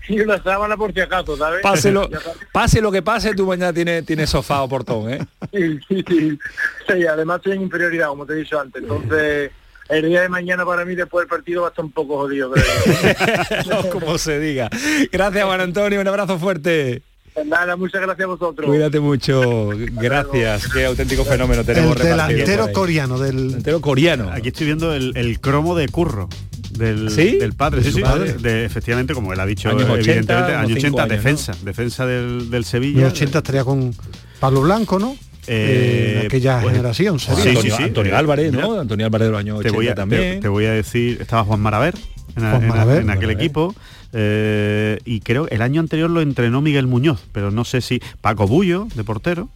[0.07, 1.61] y una sábana por si acaso, ¿sabes?
[1.61, 2.09] Pase lo,
[2.51, 5.19] pase lo que pase, tú mañana tienes, tienes sofá o portón, ¿eh?
[5.53, 6.39] Sí, sí, sí.
[6.87, 8.81] Sí, además estoy en inferioridad, como te he dicho antes.
[8.81, 9.51] Entonces,
[9.89, 12.51] el día de mañana para mí después del partido va a estar un poco jodido.
[12.51, 13.89] Pero...
[13.91, 14.69] Como se diga.
[15.11, 17.01] Gracias, Juan Antonio, un abrazo fuerte.
[17.45, 18.67] Nada, muchas gracias a vosotros.
[18.67, 19.69] Cuídate mucho.
[19.93, 20.67] Gracias.
[20.73, 24.29] Qué auténtico fenómeno tenemos El delantero coreano del Delantero coreano.
[24.31, 26.27] Aquí estoy viendo el, el cromo de Curro.
[26.71, 27.37] Del, ¿Sí?
[27.37, 28.33] del padre, ¿De sí, sí, padre?
[28.33, 31.15] de- efectivamente, como él ha dicho, Años 80, evidentemente, años cinco 80, años, ¿no?
[31.17, 33.01] defensa, defensa del, del en Sevilla.
[33.01, 33.93] los 80 estaría con
[34.39, 35.17] Pablo Blanco, ¿no?
[35.51, 37.41] Eh, aquella pues, generación sería.
[37.43, 37.83] sí, Antonio, sí, sí.
[37.83, 38.79] Antonio Álvarez, mira, ¿no?
[38.79, 40.39] Antonio Álvarez de los años te 80 voy, a, te- también.
[40.41, 41.95] te voy a decir, estaba Juan Maraver
[42.35, 43.01] en, Juan en- Maraver.
[43.01, 43.31] en aquel Maraver.
[43.45, 43.75] equipo
[44.13, 48.47] eh, y creo el año anterior lo entrenó Miguel Muñoz, pero no sé si Paco
[48.47, 49.49] Bullo de portero,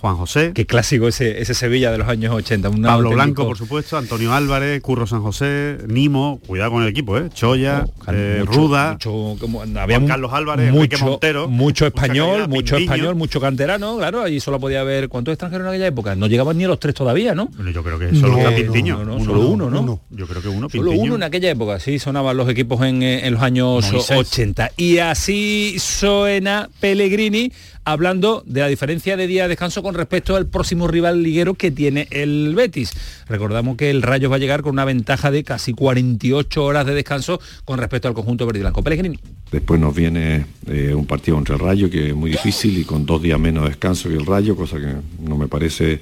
[0.00, 2.70] Juan José, Qué clásico ese, ese Sevilla de los años 80.
[2.70, 7.18] un Pablo Blanco, por supuesto, Antonio Álvarez, Curro San José, Nimo, cuidado con el equipo,
[7.18, 7.28] ¿eh?
[7.34, 12.48] Choya, eh, mucho- Ruda, mucho- como- había Juan Carlos Álvarez, mucho, Montero, mucho español, calidad,
[12.48, 12.94] mucho Pindiño.
[12.94, 16.56] español, mucho canterano, claro, allí solo podía haber cuántos extranjeros en aquella época, no llegaban
[16.56, 17.46] ni a los tres todavía, ¿no?
[17.48, 19.04] Bueno, yo creo que solo No, está no, Pintiño.
[19.04, 20.00] no, no, solo uno, ¿no?
[20.10, 21.02] Yo creo que uno, Solo Pintiño.
[21.04, 24.16] uno en aquella época, sí, sonaban los equipos en, eh, en los años Moisés.
[24.16, 24.70] 80.
[24.76, 27.52] Y así suena Pellegrini
[27.84, 31.70] hablando de la diferencia de día de descanso con respecto al próximo rival liguero que
[31.70, 32.92] tiene el Betis.
[33.28, 36.94] Recordamos que el Rayo va a llegar con una ventaja de casi 48 horas de
[36.94, 38.82] descanso con respecto al conjunto verde y blanco.
[38.82, 39.18] Pellegrini.
[39.50, 43.04] Después nos viene eh, un partido contra el Rayo que es muy difícil y con
[43.04, 46.00] dos días menos de descanso que el Rayo, cosa que no me parece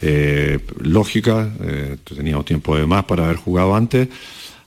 [0.00, 1.50] eh, lógica.
[1.60, 4.08] Eh, teníamos tiempo de más para haber jugado antes.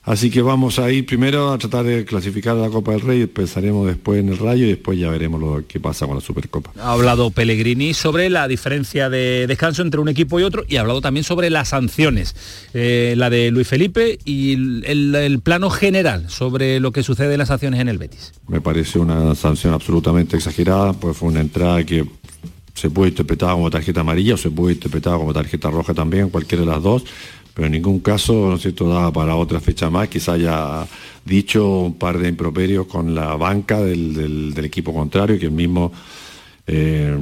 [0.04, 3.26] Así que vamos a ir primero a tratar de clasificar a la Copa del Rey,
[3.26, 6.72] pensaremos después en el Rayo y después ya veremos lo que pasa con la Supercopa.
[6.80, 10.80] Ha hablado Pellegrini sobre la diferencia de descanso entre un equipo y otro y ha
[10.80, 12.34] hablado también sobre las sanciones,
[12.74, 17.34] eh, la de Luis Felipe y el, el- el plano general sobre lo que sucede
[17.34, 18.32] en las sanciones en el Betis.
[18.48, 22.04] Me parece una sanción absolutamente exagerada, pues fue una entrada que
[22.74, 26.64] se puede interpretar como tarjeta amarilla o se puede interpretar como tarjeta roja también, cualquiera
[26.64, 27.04] de las dos,
[27.54, 30.86] pero en ningún caso, ¿no es cierto?, daba para otra fecha más, quizá haya
[31.24, 35.92] dicho un par de improperios con la banca del, equipo contrario, que el mismo,
[36.66, 37.16] eh,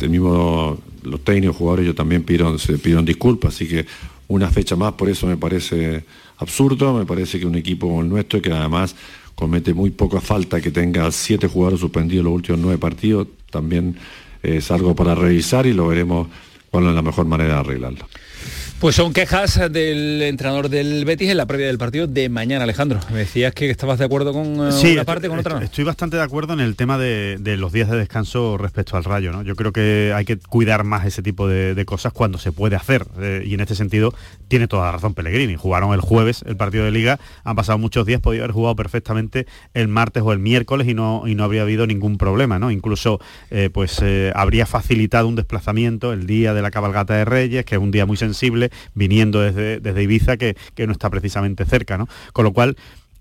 [0.00, 3.84] el mismo, los técnicos, jugadores, ellos también pidieron, se pidieron disculpas, así que
[4.28, 6.04] una fecha más, por eso me parece
[6.38, 8.94] absurdo, me parece que un equipo como el nuestro, que además
[9.34, 13.96] comete muy poca falta, que tenga siete jugadores suspendidos en los últimos nueve partidos, también
[14.42, 16.28] es algo para revisar y lo veremos
[16.70, 18.06] cuál es la mejor manera de arreglarlo.
[18.80, 23.00] Pues son quejas del entrenador del Betis en la previa del partido de mañana, Alejandro.
[23.10, 25.84] Me decías que estabas de acuerdo con eh, Sí, una parte, con otra estoy, estoy
[25.84, 29.32] bastante de acuerdo en el tema de, de los días de descanso respecto al rayo.
[29.32, 29.40] ¿no?
[29.42, 32.76] Yo creo que hay que cuidar más ese tipo de, de cosas cuando se puede
[32.76, 33.06] hacer.
[33.20, 34.12] eh, y en este sentido
[34.48, 35.56] tiene toda la razón Pellegrini.
[35.56, 39.46] Jugaron el jueves el partido de liga, han pasado muchos días, podía haber jugado perfectamente
[39.72, 42.58] el martes o el miércoles y no, y no habría habido ningún problema.
[42.58, 42.70] ¿no?
[42.70, 43.18] Incluso
[43.50, 47.76] eh, pues eh, habría facilitado un desplazamiento el día de la cabalgata de Reyes, que
[47.76, 48.63] es un día muy sensible,
[48.94, 51.98] viniendo desde, desde Ibiza, que, que no está precisamente cerca.
[51.98, 52.08] ¿no?
[52.32, 52.76] Con lo cual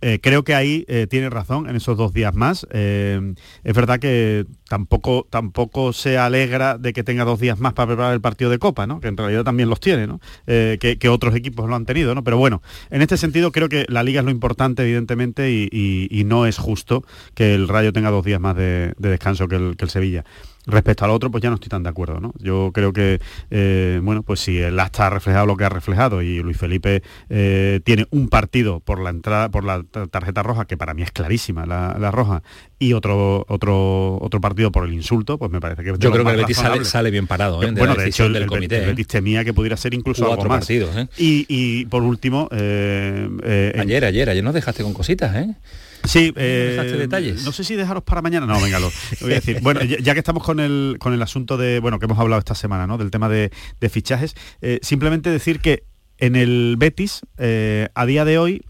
[0.06, 2.68] Eh, creo que ahí eh, tiene razón en esos dos días más.
[2.72, 3.34] Eh,
[3.64, 8.14] es verdad que tampoco, tampoco se alegra de que tenga dos días más para preparar
[8.14, 9.00] el partido de Copa, ¿no?
[9.00, 10.20] que en realidad también los tiene, ¿no?
[10.46, 12.14] Que, que otros equipos lo han tenido.
[12.16, 12.22] ¿no?
[12.22, 16.10] Pero bueno, en este sentido creo que la liga es lo importante, evidentemente, y, y-
[16.12, 19.56] y no es justo que el Rayo tenga dos días más de, de descanso que
[19.56, 20.26] el, que el Sevilla.
[20.66, 22.34] Respecto al otro, pues ya no estoy tan de acuerdo, ¿no?
[22.40, 23.20] Yo creo que,
[23.52, 27.04] eh, bueno, pues si el acta ha reflejado lo que ha reflejado y Luis Felipe
[27.30, 31.02] eh, tiene un partido por la entrada, por la ta- tarjeta roja, que para mí
[31.04, 32.44] es clarísima la, la roja,
[32.80, 36.32] y otro, otro, otro partido por el insulto, pues me parece que Yo creo que
[36.32, 37.66] el Betis sale, sale bien parado, ¿eh?
[37.72, 38.78] de bueno, de hecho, el, del el comité.
[38.78, 38.88] El ¿eh?
[38.88, 40.60] Betis temía que pudiera ser incluso Cuatro algo más.
[40.62, 45.56] partidos, y, y por último, Ayer, ayer, ayer nos dejaste con cositas, ¿eh?
[46.04, 47.46] Sí, eh, detalles?
[47.46, 48.46] no sé si dejaros para mañana.
[48.46, 48.92] No, venga, lo,
[49.22, 49.60] voy a decir.
[49.62, 52.40] Bueno, ya, ya que estamos con el, con el asunto de, bueno, que hemos hablado
[52.40, 52.98] esta semana, ¿no?
[52.98, 55.84] Del tema de, de fichajes, eh, simplemente decir que
[56.18, 58.66] en el Betis, eh, a día de hoy,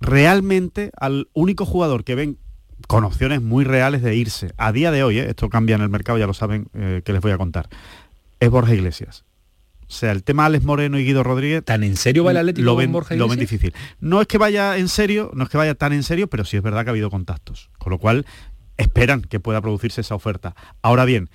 [0.00, 2.38] realmente al único jugador que ven
[2.88, 6.18] con opciones muy reales de irse, a día de hoy, esto cambia en el mercado,
[6.18, 7.68] ya lo saben, que les voy a contar,
[8.40, 9.24] es Borja Iglesias.
[9.92, 11.62] O sea, el tema Alex Moreno y Guido Rodríguez.
[11.62, 13.74] ¿Tan en serio va el Atlético lo ven, Borja lo ven difícil.
[14.00, 16.56] No es que vaya en serio, no es que vaya tan en serio, pero sí
[16.56, 17.68] es verdad que ha habido contactos.
[17.76, 18.24] Con lo cual,
[18.78, 20.56] esperan que pueda producirse esa oferta.
[20.80, 21.28] Ahora bien,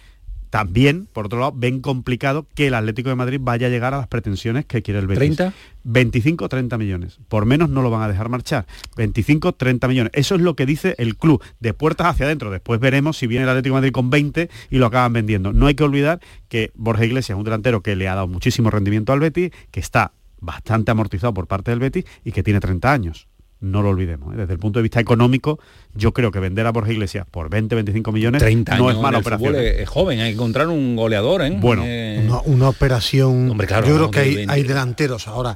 [0.49, 3.97] también, por otro lado, ven complicado que el Atlético de Madrid vaya a llegar a
[3.97, 5.37] las pretensiones que quiere el Betis.
[5.37, 5.53] ¿30?
[5.83, 7.19] 25 o 30 millones.
[7.27, 8.65] Por menos no lo van a dejar marchar.
[8.97, 10.11] 25 30 millones.
[10.13, 12.51] Eso es lo que dice el club, de puertas hacia adentro.
[12.51, 15.53] Después veremos si viene el Atlético de Madrid con 20 y lo acaban vendiendo.
[15.53, 16.19] No hay que olvidar
[16.49, 19.79] que Borja Iglesias es un delantero que le ha dado muchísimo rendimiento al Betis, que
[19.79, 23.27] está bastante amortizado por parte del Betis y que tiene 30 años.
[23.59, 24.33] No lo olvidemos.
[24.33, 24.37] ¿eh?
[24.37, 25.59] Desde el punto de vista económico,
[25.95, 29.17] yo creo que vender a Borja Iglesias por 20, 25 millones 30 no es mala
[29.17, 29.55] operación.
[29.55, 29.69] ¿eh?
[29.77, 31.57] es, es joven, hay que encontrar un goleador, ¿eh?
[31.59, 33.49] Bueno, Eh, Una, una operación.
[33.49, 34.53] Hombre, claro, yo creo que hay, 20.
[34.53, 35.55] hay delanteros ahora.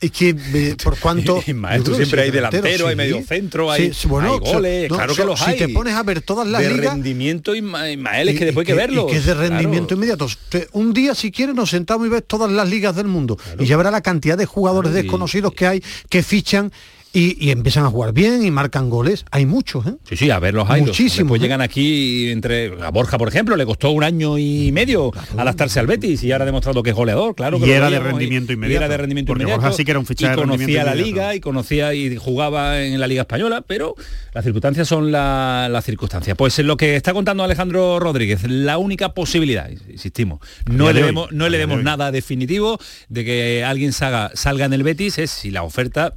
[0.00, 1.42] Es que eh, por cuanto.
[1.42, 1.76] Siempre
[2.06, 5.20] sí, hay delantero, hay delanteros, medio centro, hay, Sí, bueno, hay goles, no, claro que
[5.22, 5.58] so- los si hay.
[5.58, 6.94] te pones a ver todas las de ligas.
[6.94, 9.06] rendimiento, Isma- Ismael, es y- que después hay que verlo.
[9.08, 10.26] Y que es de rendimiento inmediato.
[10.72, 13.36] Un día, si quiere, nos sentamos y ves todas las ligas del mundo.
[13.58, 16.72] Y ya verá la cantidad de jugadores Claro, y- desconocidos que hay que fichan
[17.12, 19.24] y, y empiezan a jugar bien y marcan goles.
[19.30, 19.94] Hay muchos, ¿eh?
[20.08, 20.82] Sí, sí, a ver los hay.
[20.82, 21.40] Muchísimos, ¿eh?
[21.40, 25.86] llegan aquí entre a Borja, por ejemplo, le costó un año y medio adaptarse al
[25.86, 27.58] Betis y ahora ha demostrado que es goleador, claro.
[27.58, 29.62] Que era de rendimiento y- inmediato, Y era de rendimiento porque inmediato.
[29.62, 32.80] Borja sí que era un fichaje y de conocía la liga y conocía y jugaba
[32.82, 33.94] en la liga española, pero
[34.32, 36.36] las circunstancias son la- las circunstancias.
[36.36, 40.40] Pues en lo que está contando Alejandro Rodríguez, la única posibilidad, insistimos,
[40.70, 41.82] no le de vemos, hoy, no le de hoy.
[41.82, 46.14] nada definitivo de que alguien salga, salga en el Betis es si la oferta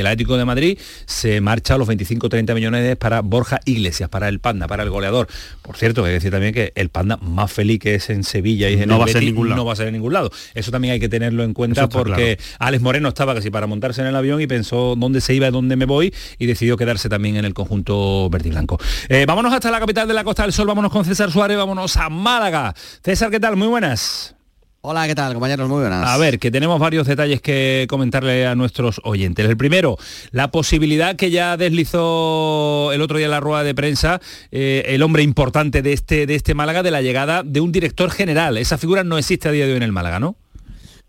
[0.00, 4.40] del Atlético de Madrid se marcha a los 25-30 millones para Borja Iglesias, para el
[4.40, 5.28] Panda, para el goleador.
[5.62, 8.68] Por cierto, hay que decir también que el Panda más feliz que es en Sevilla
[8.70, 9.56] y en No el va a ser ningún lado.
[9.58, 10.30] no va a ser en ningún lado.
[10.54, 14.06] Eso también hay que tenerlo en cuenta porque Alex Moreno estaba casi para montarse en
[14.08, 17.36] el avión y pensó dónde se iba y dónde me voy y decidió quedarse también
[17.36, 18.78] en el conjunto verde y blanco.
[19.08, 21.96] Eh, vámonos hasta la capital de la Costa del Sol, vámonos con César Suárez, vámonos
[21.96, 22.74] a Málaga.
[23.04, 23.56] César, ¿qué tal?
[23.56, 24.34] Muy buenas.
[24.82, 25.68] Hola, ¿qué tal, compañeros?
[25.68, 26.08] Muy buenas.
[26.08, 29.46] A ver, que tenemos varios detalles que comentarle a nuestros oyentes.
[29.46, 29.98] El primero,
[30.30, 35.02] la posibilidad que ya deslizó el otro día en la rueda de prensa eh, el
[35.02, 38.56] hombre importante de este, de este Málaga de la llegada de un director general.
[38.56, 40.36] Esa figura no existe a día de hoy en el Málaga, ¿no?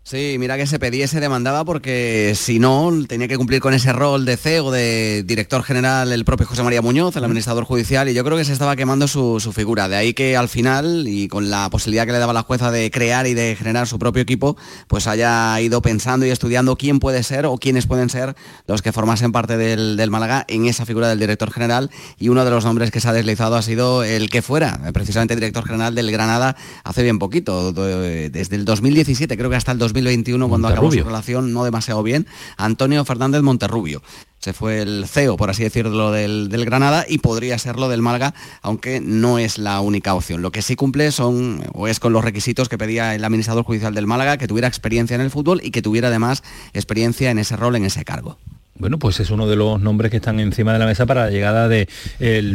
[0.04, 3.72] Sí, mira que se pedía y se demandaba porque si no, tenía que cumplir con
[3.72, 8.08] ese rol de CEO, de director general, el propio José María Muñoz, el administrador judicial,
[8.08, 9.88] y yo creo que se estaba quemando su, su figura.
[9.88, 12.90] De ahí que al final, y con la posibilidad que le daba la jueza de
[12.90, 14.56] crear y de generar su propio equipo,
[14.88, 18.34] pues haya ido pensando y estudiando quién puede ser o quiénes pueden ser
[18.66, 21.90] los que formasen parte del, del Málaga en esa figura del director general.
[22.18, 25.36] Y uno de los nombres que se ha deslizado ha sido el que fuera, precisamente
[25.36, 29.78] director general del Granada hace bien poquito, de- desde el 2017, creo que hasta el
[29.92, 32.26] 2021, cuando acabó su relación no demasiado bien,
[32.56, 34.02] Antonio Fernández Monterrubio.
[34.38, 38.34] Se fue el CEO, por así decirlo, del, del Granada y podría serlo del Málaga,
[38.62, 40.42] aunque no es la única opción.
[40.42, 43.94] Lo que sí cumple son, o es con los requisitos que pedía el administrador judicial
[43.94, 47.56] del Málaga, que tuviera experiencia en el fútbol y que tuviera además experiencia en ese
[47.56, 48.38] rol, en ese cargo.
[48.74, 51.30] Bueno, pues es uno de los nombres que están encima de la mesa para la
[51.30, 51.86] llegada del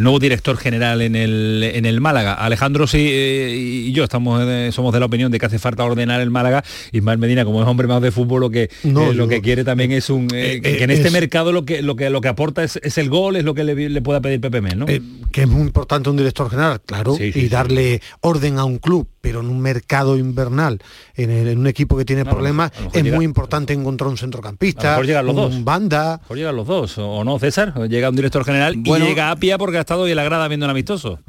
[0.01, 2.34] nuevo director general en el, en el Málaga.
[2.34, 5.84] Alejandro sí, eh, y yo estamos de- somos de la opinión de que hace falta
[5.86, 6.63] ordenar el Málaga.
[6.91, 9.63] Ismael Medina, como es hombre más de fútbol, lo que, No, eh, lo que quiere
[9.63, 10.28] también es un...
[10.34, 12.63] eh, Eh, que en eh, este es- mercado lo que, lo que, lo que aporta
[12.63, 14.86] es, es el gol, es lo que le, le pueda pedir Pepe Mel, ¿no?
[14.89, 15.01] Eh,
[15.32, 18.80] que es muy importante un director general, claro, Sí, sí, y darle orden a un
[18.80, 20.80] club, pero en un mercado invernal,
[21.15, 24.95] en, el- en un equipo que tiene problemas, es llega- muy importante encontrar un centrocampista,
[25.22, 25.63] un dos.
[25.63, 26.07] banda.
[26.14, 27.74] A lo mejor llegan los dos, ¿o no, César?
[27.89, 29.05] Llega un director general Bueno.
[29.05, 31.20] y llega Apia porque ha estado y la grada viendo el amistoso.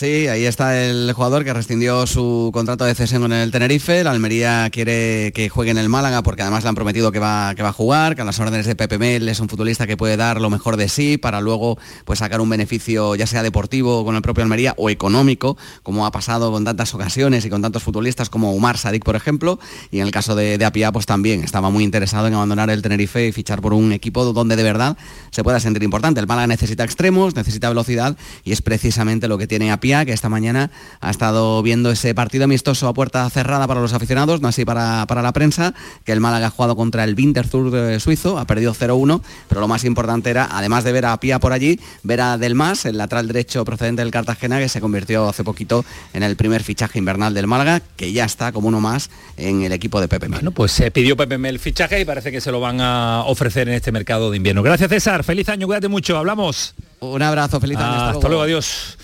[0.00, 4.02] Sí, ahí está el jugador que rescindió su contrato de cesión en el Tenerife.
[4.02, 7.54] La Almería quiere que juegue en el Málaga porque además le han prometido que va,
[7.54, 9.98] que va a jugar, que a las órdenes de Pepe Mel es un futbolista que
[9.98, 14.02] puede dar lo mejor de sí para luego pues, sacar un beneficio ya sea deportivo
[14.02, 17.82] con el propio Almería o económico, como ha pasado con tantas ocasiones y con tantos
[17.82, 19.60] futbolistas como Umar Sadik, por ejemplo.
[19.90, 22.80] Y en el caso de, de Apia, pues también estaba muy interesado en abandonar el
[22.80, 24.96] Tenerife y fichar por un equipo donde de verdad
[25.30, 26.20] se pueda sentir importante.
[26.20, 30.28] El Málaga necesita extremos, necesita velocidad y es precisamente lo que tiene Apia, que esta
[30.28, 30.70] mañana
[31.00, 35.04] ha estado viendo ese partido amistoso a puerta cerrada para los aficionados, no así para,
[35.06, 35.74] para la prensa,
[36.04, 39.66] que el Málaga ha jugado contra el Winterthur de suizo, ha perdido 0-1, pero lo
[39.66, 43.26] más importante era, además de ver a Apia por allí, ver a Delmas, el lateral
[43.26, 47.48] derecho procedente del Cartagena, que se convirtió hace poquito en el primer fichaje invernal del
[47.48, 50.38] Málaga, que ya está como uno más en el equipo de Pepe Mel.
[50.38, 53.68] Bueno, pues se pidió Pepe Mel fichaje y parece que se lo van a ofrecer
[53.68, 54.62] en este mercado de invierno.
[54.62, 56.74] Gracias César, feliz año, cuídate mucho, hablamos.
[57.00, 57.86] Un abrazo, feliz año.
[57.86, 58.96] hasta, hasta luego, adiós.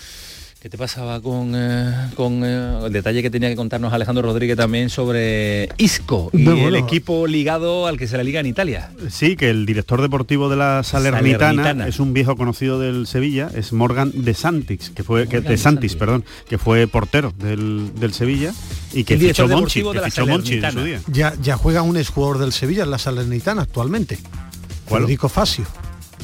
[0.67, 4.57] ¿Qué te pasaba con, eh, con eh, el detalle que tenía que contarnos Alejandro Rodríguez
[4.57, 8.91] también sobre Isco y No, el equipo ligado al que se la liga en Italia?
[9.09, 11.87] Sí, que el director deportivo de la Salernitana, Salernitana.
[11.87, 15.57] es un viejo conocido del Sevilla, es Morgan de Santis, que fue que, de de
[15.57, 18.51] Santis, perdón, que fue portero del, del Sevilla
[18.91, 21.01] y que El fichó director Monchi, deportivo de que la fichó Monchi en su Salernitana.
[21.07, 21.31] día.
[21.33, 24.19] Ya, ya juega un exjugador del Sevilla en la Salernitana actualmente.
[24.83, 25.03] ¿Cuál?
[25.03, 25.63] Federico Facio.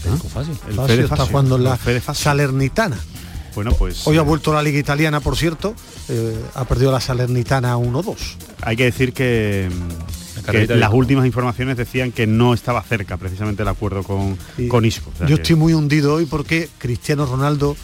[0.01, 0.51] Federico Facio.
[0.67, 2.13] El Facio Fede está Facio, jugando en la Facio.
[2.13, 2.97] Salernitana.
[3.55, 5.75] Bueno, pues Hoy ha vuelto a la liga italiana, por cierto.
[6.09, 8.15] eh, ha perdido la Salernitana 1-2.
[8.61, 9.69] hay que decir que,
[10.49, 14.67] que de las últimas informaciones decían que no estaba cerca precisamente el acuerdo con, Y
[14.67, 15.11] con Isco.
[15.13, 17.75] O sea Yo que- estoy muy hundido hoy porque Cristiano Ronaldo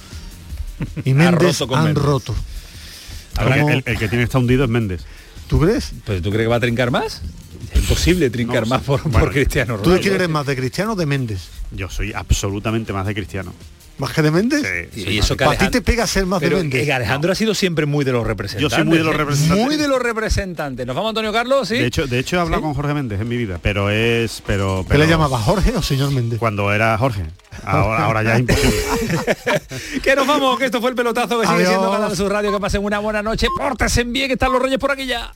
[1.05, 2.33] y Méndez han roto.
[3.39, 5.01] El, el que tiene está hundido es Méndez.
[5.47, 5.91] ¿Tú crees?
[6.05, 7.21] Pues tú crees que va a trincar más?
[7.73, 9.95] Es imposible trincar No, más por, bueno, por Cristiano ¿Tú Ronaldo.
[9.95, 11.41] de quién eres más, de Cristiano o de Méndez?
[11.71, 13.53] Yo soy absolutamente más de Cristiano.
[13.99, 14.89] ¿Más que de Méndez?
[14.93, 16.85] Sí, Y eso que ¿Para ti te pega ser más Pero de Méndez?
[16.85, 18.71] que Alejandro ha sido siempre muy de los representantes.
[18.71, 19.65] Yo soy muy de los representantes.
[19.65, 20.87] Muy de los representantes.
[20.87, 21.67] ¿Nos vamos, Antonio Carlos?
[21.67, 21.75] ¿Sí?
[21.75, 24.85] De hecho, de hecho he hablado con Jorge Méndez en mi vida, pero es, pero,
[24.89, 26.39] ¿Qué le llamaba Jorge o señor Méndez?
[26.39, 27.25] Cuando era Jorge.
[27.65, 28.77] Ahora, ahora ya es imposible.
[30.03, 32.53] que nos vamos, que esto fue el pelotazo que sigue siendo Canal Sur Radio.
[32.53, 33.47] Que pasen una buena noche.
[33.57, 35.31] Pórtense bien, que están los reyes por aquí ya.